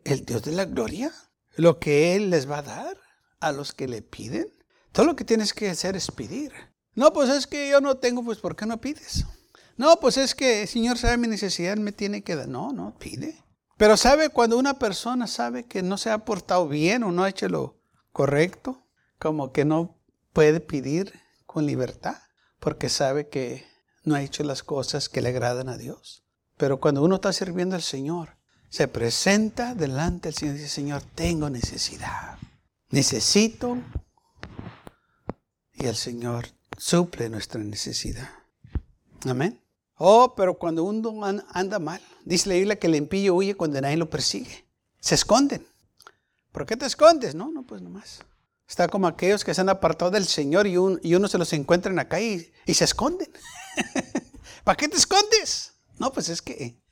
el 0.04 0.24
Dios 0.24 0.44
de 0.44 0.52
la 0.52 0.66
gloria, 0.66 1.12
lo 1.56 1.80
que 1.80 2.14
Él 2.14 2.30
les 2.30 2.48
va 2.48 2.58
a 2.58 2.62
dar 2.62 2.96
a 3.40 3.50
los 3.50 3.72
que 3.72 3.88
le 3.88 4.00
piden. 4.00 4.46
Todo 4.92 5.06
lo 5.06 5.16
que 5.16 5.24
tienes 5.24 5.52
que 5.52 5.68
hacer 5.68 5.96
es 5.96 6.12
pedir. 6.12 6.52
No, 6.94 7.12
pues 7.12 7.28
es 7.30 7.48
que 7.48 7.68
yo 7.68 7.80
no 7.80 7.96
tengo, 7.96 8.22
pues 8.24 8.38
¿por 8.38 8.54
qué 8.54 8.64
no 8.64 8.80
pides? 8.80 9.26
No, 9.76 10.00
pues 10.00 10.16
es 10.16 10.34
que 10.34 10.62
el 10.62 10.68
Señor 10.68 10.98
sabe 10.98 11.18
mi 11.18 11.28
necesidad, 11.28 11.76
me 11.76 11.92
tiene 11.92 12.22
que 12.22 12.36
dar. 12.36 12.48
No, 12.48 12.72
no, 12.72 12.96
pide. 12.98 13.42
Pero 13.76 13.96
sabe 13.96 14.30
cuando 14.30 14.58
una 14.58 14.78
persona 14.78 15.26
sabe 15.26 15.64
que 15.64 15.82
no 15.82 15.98
se 15.98 16.10
ha 16.10 16.24
portado 16.24 16.66
bien 16.66 17.02
o 17.02 17.12
no 17.12 17.24
ha 17.24 17.28
hecho 17.28 17.48
lo 17.48 17.78
correcto, 18.12 18.86
como 19.18 19.52
que 19.52 19.64
no 19.64 19.98
puede 20.32 20.60
pedir 20.60 21.12
con 21.44 21.66
libertad, 21.66 22.16
porque 22.58 22.88
sabe 22.88 23.28
que 23.28 23.66
no 24.04 24.14
ha 24.14 24.22
hecho 24.22 24.44
las 24.44 24.62
cosas 24.62 25.08
que 25.08 25.20
le 25.20 25.28
agradan 25.28 25.68
a 25.68 25.76
Dios. 25.76 26.24
Pero 26.56 26.80
cuando 26.80 27.02
uno 27.02 27.16
está 27.16 27.32
sirviendo 27.34 27.76
al 27.76 27.82
Señor, 27.82 28.38
se 28.70 28.88
presenta 28.88 29.74
delante 29.74 30.28
del 30.28 30.34
Señor 30.34 30.54
y 30.54 30.58
dice, 30.58 30.70
Señor, 30.70 31.02
tengo 31.02 31.50
necesidad. 31.50 32.38
Necesito. 32.88 33.78
Y 35.74 35.86
el 35.86 35.96
Señor 35.96 36.46
suple 36.78 37.28
nuestra 37.28 37.62
necesidad. 37.62 38.30
Amén. 39.26 39.60
Oh, 39.96 40.34
pero 40.36 40.58
cuando 40.58 40.84
uno 40.84 41.20
anda 41.50 41.78
mal, 41.78 42.00
dice 42.24 42.48
la 42.50 42.54
Biblia 42.56 42.78
que 42.78 42.86
el 42.86 42.96
impillo 42.96 43.34
huye 43.34 43.54
cuando 43.54 43.80
nadie 43.80 43.96
lo 43.96 44.10
persigue. 44.10 44.66
Se 45.00 45.14
esconden. 45.14 45.66
¿Por 46.52 46.66
qué 46.66 46.76
te 46.76 46.86
escondes? 46.86 47.34
No, 47.34 47.50
no, 47.50 47.62
pues 47.64 47.80
nomás. 47.80 48.20
Está 48.68 48.88
como 48.88 49.06
aquellos 49.06 49.44
que 49.44 49.54
se 49.54 49.60
han 49.60 49.68
apartado 49.68 50.10
del 50.10 50.26
Señor 50.26 50.66
y, 50.66 50.76
uno 50.76 51.28
se 51.28 51.38
los 51.38 51.52
encuentra 51.52 51.90
en 51.90 51.96
la 51.96 52.08
calle 52.08 52.52
y, 52.66 52.74
se 52.74 52.84
esconden. 52.84 53.30
¿Para 54.64 54.76
qué 54.76 54.88
te 54.88 54.96
escondes? 54.96 55.72
No, 55.98 56.12
pues 56.12 56.28
es 56.28 56.42
que 56.42 56.82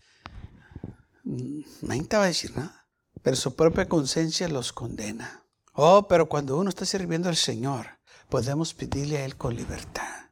mm, 1.25 1.61
nadie 1.83 2.05
te 2.05 2.17
va 2.17 2.25
a 2.25 2.29
decir 2.29 2.57
nada. 2.57 2.87
Pero 3.23 3.37
su 3.37 3.55
propia 3.55 3.89
conciencia 3.89 4.49
los 4.49 4.73
condena. 4.73 5.45
Oh, 5.73 6.07
pero 6.09 6.29
cuando 6.29 6.57
uno 6.57 6.69
está 6.71 6.87
sirviendo 6.87 7.29
al 7.29 7.37
Señor, 7.37 7.99
podemos 8.29 8.73
pedirle 8.73 9.19
a 9.19 9.25
Él 9.25 9.37
con 9.37 9.57
libertad. 9.57 10.31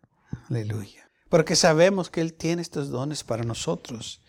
Aleluya 0.48 1.01
porque 1.32 1.56
sabemos 1.56 2.10
que 2.10 2.20
Él 2.20 2.34
tiene 2.34 2.60
estos 2.60 2.90
dones 2.90 3.24
para 3.24 3.42
nosotros. 3.42 4.20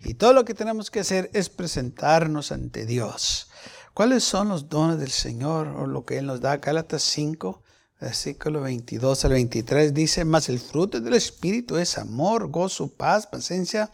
Y 0.00 0.14
todo 0.14 0.32
lo 0.32 0.44
que 0.44 0.52
tenemos 0.52 0.90
que 0.90 0.98
hacer 0.98 1.30
es 1.32 1.48
presentarnos 1.48 2.50
ante 2.50 2.86
Dios. 2.86 3.46
¿Cuáles 3.94 4.24
son 4.24 4.48
los 4.48 4.68
dones 4.68 4.98
del 4.98 5.12
Señor 5.12 5.68
o 5.68 5.86
lo 5.86 6.04
que 6.04 6.18
Él 6.18 6.26
nos 6.26 6.40
da? 6.40 6.56
Gálatas 6.56 7.02
5, 7.02 7.62
versículo 8.00 8.62
22 8.62 9.24
al 9.26 9.30
23 9.30 9.94
dice, 9.94 10.24
mas 10.24 10.48
el 10.48 10.58
fruto 10.58 11.00
del 11.00 11.14
Espíritu 11.14 11.76
es 11.76 11.96
amor, 11.98 12.50
gozo, 12.50 12.88
paz, 12.88 13.28
paciencia, 13.28 13.92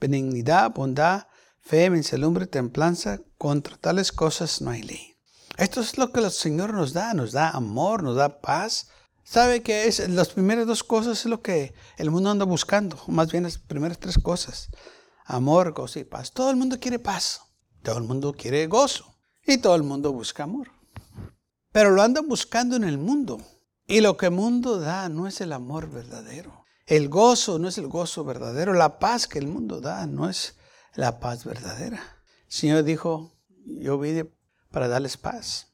benignidad, 0.00 0.72
bondad, 0.72 1.26
fe, 1.60 1.90
mensalumbre, 1.90 2.46
templanza. 2.46 3.20
Contra 3.36 3.76
tales 3.76 4.10
cosas 4.10 4.62
no 4.62 4.70
hay 4.70 4.80
ley. 4.84 5.16
Esto 5.58 5.82
es 5.82 5.98
lo 5.98 6.12
que 6.12 6.20
el 6.20 6.30
Señor 6.30 6.72
nos 6.72 6.94
da, 6.94 7.12
nos 7.12 7.32
da 7.32 7.50
amor, 7.50 8.02
nos 8.02 8.16
da 8.16 8.40
paz, 8.40 8.88
¿Sabe 9.30 9.62
que 9.62 9.86
es, 9.86 10.08
las 10.08 10.30
primeras 10.30 10.66
dos 10.66 10.82
cosas 10.82 11.20
es 11.20 11.26
lo 11.26 11.40
que 11.40 11.72
el 11.98 12.10
mundo 12.10 12.30
anda 12.30 12.44
buscando? 12.44 13.00
Más 13.06 13.30
bien 13.30 13.44
las 13.44 13.58
primeras 13.58 14.00
tres 14.00 14.18
cosas. 14.18 14.70
Amor, 15.24 15.70
gozo 15.70 16.00
y 16.00 16.04
paz. 16.04 16.32
Todo 16.32 16.50
el 16.50 16.56
mundo 16.56 16.80
quiere 16.80 16.98
paz. 16.98 17.42
Todo 17.84 17.98
el 17.98 18.02
mundo 18.02 18.32
quiere 18.32 18.66
gozo. 18.66 19.14
Y 19.46 19.58
todo 19.58 19.76
el 19.76 19.84
mundo 19.84 20.12
busca 20.12 20.42
amor. 20.42 20.72
Pero 21.70 21.92
lo 21.92 22.02
andan 22.02 22.26
buscando 22.26 22.74
en 22.74 22.82
el 22.82 22.98
mundo. 22.98 23.40
Y 23.86 24.00
lo 24.00 24.16
que 24.16 24.26
el 24.26 24.32
mundo 24.32 24.80
da 24.80 25.08
no 25.08 25.28
es 25.28 25.40
el 25.40 25.52
amor 25.52 25.88
verdadero. 25.88 26.64
El 26.86 27.08
gozo 27.08 27.60
no 27.60 27.68
es 27.68 27.78
el 27.78 27.86
gozo 27.86 28.24
verdadero. 28.24 28.72
La 28.72 28.98
paz 28.98 29.28
que 29.28 29.38
el 29.38 29.46
mundo 29.46 29.80
da 29.80 30.06
no 30.06 30.28
es 30.28 30.56
la 30.96 31.20
paz 31.20 31.44
verdadera. 31.44 32.02
El 32.46 32.52
Señor 32.52 32.82
dijo, 32.82 33.32
yo 33.64 33.96
vine 33.96 34.28
para 34.72 34.88
darles 34.88 35.16
paz. 35.16 35.69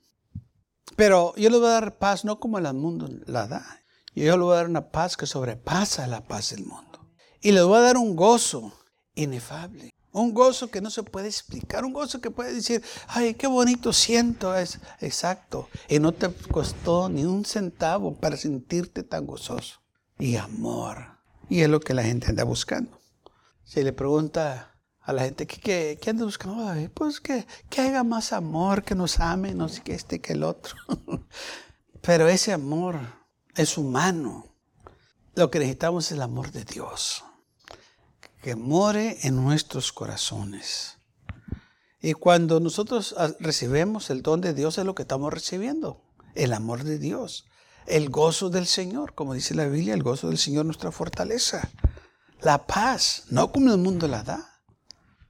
Pero 0.96 1.34
yo 1.36 1.50
le 1.50 1.58
voy 1.58 1.68
a 1.68 1.72
dar 1.72 1.98
paz 1.98 2.24
no 2.24 2.40
como 2.40 2.58
el 2.58 2.72
mundo 2.74 3.08
la 3.26 3.46
da. 3.46 3.82
Yo 4.14 4.36
le 4.36 4.42
voy 4.42 4.54
a 4.54 4.56
dar 4.56 4.68
una 4.68 4.90
paz 4.90 5.16
que 5.16 5.26
sobrepasa 5.26 6.06
la 6.06 6.26
paz 6.26 6.50
del 6.50 6.64
mundo. 6.64 7.12
Y 7.42 7.52
le 7.52 7.62
voy 7.62 7.76
a 7.76 7.82
dar 7.82 7.98
un 7.98 8.16
gozo 8.16 8.72
inefable. 9.14 9.92
Un 10.10 10.32
gozo 10.32 10.70
que 10.70 10.80
no 10.80 10.88
se 10.88 11.02
puede 11.02 11.28
explicar. 11.28 11.84
Un 11.84 11.92
gozo 11.92 12.22
que 12.22 12.30
puede 12.30 12.54
decir, 12.54 12.82
ay, 13.08 13.34
qué 13.34 13.46
bonito 13.46 13.92
siento. 13.92 14.56
Es 14.56 14.80
exacto. 15.00 15.68
Y 15.90 15.98
no 15.98 16.12
te 16.12 16.32
costó 16.50 17.10
ni 17.10 17.26
un 17.26 17.44
centavo 17.44 18.18
para 18.18 18.38
sentirte 18.38 19.02
tan 19.02 19.26
gozoso. 19.26 19.82
Y 20.18 20.36
amor. 20.36 21.18
Y 21.50 21.60
es 21.60 21.68
lo 21.68 21.80
que 21.80 21.92
la 21.92 22.02
gente 22.02 22.28
anda 22.28 22.44
buscando. 22.44 22.98
Si 23.64 23.82
le 23.82 23.92
pregunta 23.92 24.75
a 25.06 25.12
la 25.12 25.22
gente 25.22 25.46
que, 25.46 25.98
anda 26.08 26.24
buscando, 26.24 26.74
pues 26.92 27.20
que, 27.20 27.46
que 27.70 27.80
haga 27.80 28.02
más 28.02 28.32
amor, 28.32 28.82
que 28.82 28.96
nos 28.96 29.20
ame, 29.20 29.54
no 29.54 29.68
sé 29.68 29.80
qué 29.82 29.94
este 29.94 30.20
que 30.20 30.32
el 30.32 30.42
otro. 30.42 30.74
Pero 32.02 32.28
ese 32.28 32.52
amor 32.52 32.98
es 33.54 33.78
humano. 33.78 34.52
Lo 35.36 35.48
que 35.48 35.60
necesitamos 35.60 36.06
es 36.06 36.12
el 36.12 36.22
amor 36.22 36.50
de 36.50 36.64
Dios, 36.64 37.24
que 38.42 38.56
more 38.56 39.16
en 39.22 39.36
nuestros 39.36 39.92
corazones. 39.92 40.98
Y 42.02 42.14
cuando 42.14 42.58
nosotros 42.58 43.14
ah, 43.16 43.30
recibimos 43.38 44.10
el 44.10 44.22
don 44.22 44.40
de 44.40 44.54
Dios 44.54 44.76
es 44.76 44.84
lo 44.84 44.96
que 44.96 45.02
estamos 45.02 45.32
recibiendo, 45.32 46.02
el 46.34 46.52
amor 46.52 46.82
de 46.82 46.98
Dios, 46.98 47.46
el 47.86 48.10
gozo 48.10 48.50
del 48.50 48.66
Señor, 48.66 49.14
como 49.14 49.34
dice 49.34 49.54
la 49.54 49.66
Biblia, 49.66 49.94
el 49.94 50.02
gozo 50.02 50.28
del 50.28 50.38
Señor 50.38 50.64
nuestra 50.64 50.90
fortaleza, 50.90 51.70
la 52.42 52.66
paz, 52.66 53.24
no 53.30 53.52
como 53.52 53.72
el 53.72 53.78
mundo 53.78 54.08
la 54.08 54.24
da. 54.24 54.55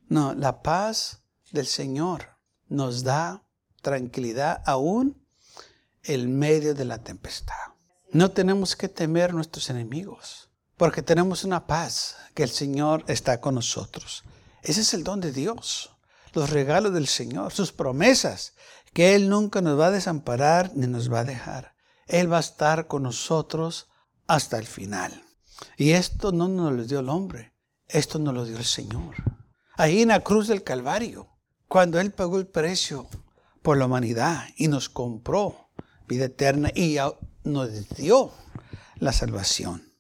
No, 0.09 0.35
la 0.35 0.63
paz 0.63 1.23
del 1.51 1.67
Señor 1.67 2.39
nos 2.69 3.03
da 3.03 3.43
tranquilidad 3.83 4.63
aún 4.65 5.21
en 6.05 6.39
medio 6.39 6.75
de 6.75 6.85
la 6.85 6.99
tempestad. 6.99 7.75
No 8.13 8.31
tenemos 8.31 8.77
que 8.77 8.89
temer 8.89 9.35
nuestros 9.35 9.69
enemigos, 9.69 10.49
porque 10.77 11.03
tenemos 11.03 11.43
una 11.43 11.67
paz 11.67 12.17
que 12.35 12.45
el 12.45 12.51
Señor 12.51 13.05
está 13.09 13.41
con 13.41 13.57
nosotros. 13.57 14.23
Ese 14.63 14.83
es 14.83 14.95
el 14.95 15.03
don 15.03 15.21
de 15.21 15.33
Dios, 15.33 15.91
los 16.35 16.51
regalos 16.51 16.95
del 16.95 17.09
Señor, 17.09 17.53
sus 17.53 17.73
promesas, 17.73 18.55
que 18.93 19.17
Él 19.17 19.29
nunca 19.29 19.61
nos 19.61 19.79
va 19.79 19.89
a 19.89 19.91
desamparar 19.91 20.71
ni 20.77 20.87
nos 20.87 21.13
va 21.13 21.21
a 21.21 21.25
dejar. 21.25 21.75
Él 22.07 22.33
va 22.33 22.37
a 22.37 22.41
estar 22.41 22.87
con 22.87 23.03
nosotros 23.03 23.89
hasta 24.29 24.57
el 24.57 24.67
final. 24.67 25.25
Y 25.77 25.93
esto 25.93 26.31
no 26.31 26.47
nos 26.47 26.73
lo 26.73 26.85
dio 26.85 27.01
el 27.01 27.09
hombre, 27.09 27.55
esto 27.89 28.21
nos 28.21 28.35
lo 28.35 28.45
dio 28.45 28.57
el 28.57 28.65
Señor 28.65 29.36
ahí 29.77 30.03
en 30.03 30.09
la 30.09 30.21
cruz 30.21 30.49
del 30.49 30.63
Calvario, 30.63 31.29
cuando 31.69 32.01
Él 32.01 32.13
pagó 32.13 32.39
el 32.39 32.47
precio 32.47 33.09
por 33.63 33.77
la 33.77 33.87
humanidad 33.87 34.45
y 34.57 34.69
nos 34.69 34.89
compró 34.89 35.71
vida 36.07 36.27
eterna 36.27 36.71
y 36.75 36.99
nos 37.45 37.89
dio 37.91 38.33
la 38.97 39.13
salvación. 39.13 39.93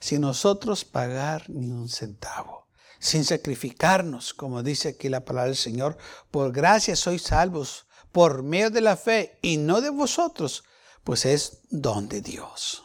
Sin 0.00 0.20
nosotros 0.20 0.84
pagar 0.84 1.48
ni 1.48 1.70
un 1.70 1.88
centavo. 1.88 2.66
sin 2.98 3.24
sacrificarnos, 3.24 4.34
como 4.34 4.62
dice 4.62 4.88
aquí 4.88 5.08
la 5.08 5.24
palabra 5.24 5.48
del 5.48 5.56
Señor. 5.56 5.96
Por 6.30 6.50
gracia 6.50 6.96
sois 6.96 7.22
salvos, 7.22 7.86
por 8.10 8.42
medio 8.42 8.70
de 8.70 8.80
la 8.80 8.96
fe, 8.96 9.38
y 9.42 9.58
no 9.58 9.80
de 9.80 9.90
vosotros, 9.90 10.64
pues 11.04 11.26
es 11.26 11.60
don 11.70 12.08
de 12.08 12.20
Dios. 12.22 12.82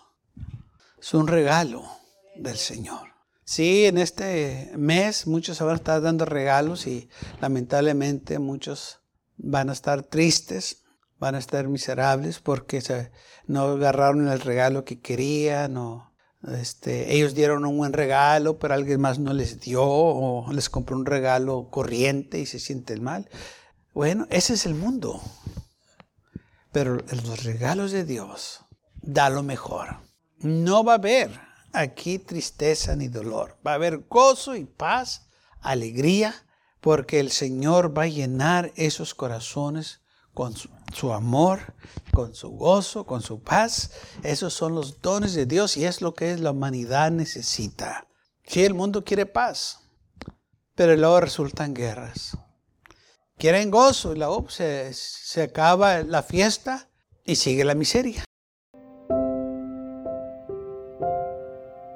Es 0.99 1.13
un 1.13 1.27
regalo 1.27 1.83
del 2.35 2.57
Señor. 2.57 3.10
Sí, 3.51 3.85
en 3.85 3.97
este 3.97 4.71
mes 4.77 5.27
muchos 5.27 5.59
van 5.59 5.71
a 5.71 5.75
estar 5.75 6.01
dando 6.01 6.23
regalos 6.23 6.87
y 6.87 7.09
lamentablemente 7.41 8.39
muchos 8.39 9.01
van 9.35 9.69
a 9.69 9.73
estar 9.73 10.03
tristes, 10.03 10.85
van 11.19 11.35
a 11.35 11.39
estar 11.39 11.67
miserables 11.67 12.39
porque 12.39 12.81
no 13.47 13.63
agarraron 13.63 14.29
el 14.29 14.39
regalo 14.39 14.85
que 14.85 15.01
querían 15.01 15.77
este, 16.47 17.13
ellos 17.13 17.35
dieron 17.35 17.65
un 17.65 17.77
buen 17.77 17.91
regalo, 17.91 18.57
pero 18.57 18.73
alguien 18.73 19.01
más 19.01 19.19
no 19.19 19.33
les 19.33 19.59
dio 19.59 19.83
o 19.83 20.49
les 20.53 20.69
compró 20.69 20.95
un 20.95 21.05
regalo 21.05 21.67
corriente 21.69 22.39
y 22.39 22.45
se 22.45 22.57
sienten 22.57 23.03
mal. 23.03 23.29
Bueno, 23.93 24.27
ese 24.29 24.53
es 24.53 24.65
el 24.65 24.75
mundo. 24.75 25.21
Pero 26.71 26.95
los 26.95 27.43
regalos 27.43 27.91
de 27.91 28.05
Dios 28.05 28.61
da 29.01 29.29
lo 29.29 29.43
mejor. 29.43 29.97
No 30.39 30.85
va 30.85 30.93
a 30.93 30.95
haber 30.95 31.50
aquí 31.73 32.19
tristeza 32.19 32.95
ni 32.95 33.07
dolor. 33.07 33.57
Va 33.65 33.71
a 33.71 33.75
haber 33.75 34.05
gozo 34.09 34.55
y 34.55 34.65
paz, 34.65 35.27
alegría, 35.61 36.33
porque 36.79 37.19
el 37.19 37.31
Señor 37.31 37.97
va 37.97 38.03
a 38.03 38.07
llenar 38.07 38.71
esos 38.75 39.13
corazones 39.13 40.01
con 40.33 40.55
su, 40.55 41.13
amor, 41.13 41.73
con 42.11 42.33
su 42.33 42.49
gozo, 42.49 43.05
con 43.05 43.21
su 43.21 43.41
paz. 43.41 43.91
Esos 44.23 44.53
son 44.53 44.75
los 44.75 45.01
dones 45.01 45.33
de 45.33 45.45
Dios 45.45 45.77
y 45.77 45.85
es 45.85 46.01
lo 46.01 46.13
que 46.13 46.37
la 46.37 46.51
humanidad 46.51 47.11
necesita. 47.11 48.07
Si 48.45 48.63
el 48.63 48.73
mundo 48.73 49.03
quiere 49.03 49.25
paz, 49.25 49.79
pero 50.75 50.95
luego 50.95 51.21
resultan 51.21 51.73
guerras. 51.73 52.37
Quieren 53.37 53.71
gozo 53.71 54.13
y 54.13 54.17
luego 54.17 54.49
se, 54.49 54.93
se 54.93 55.43
acaba 55.43 56.03
la 56.03 56.23
fiesta 56.23 56.89
y 57.23 57.35
sigue 57.35 57.63
la 57.63 57.75
miseria. 57.75 58.23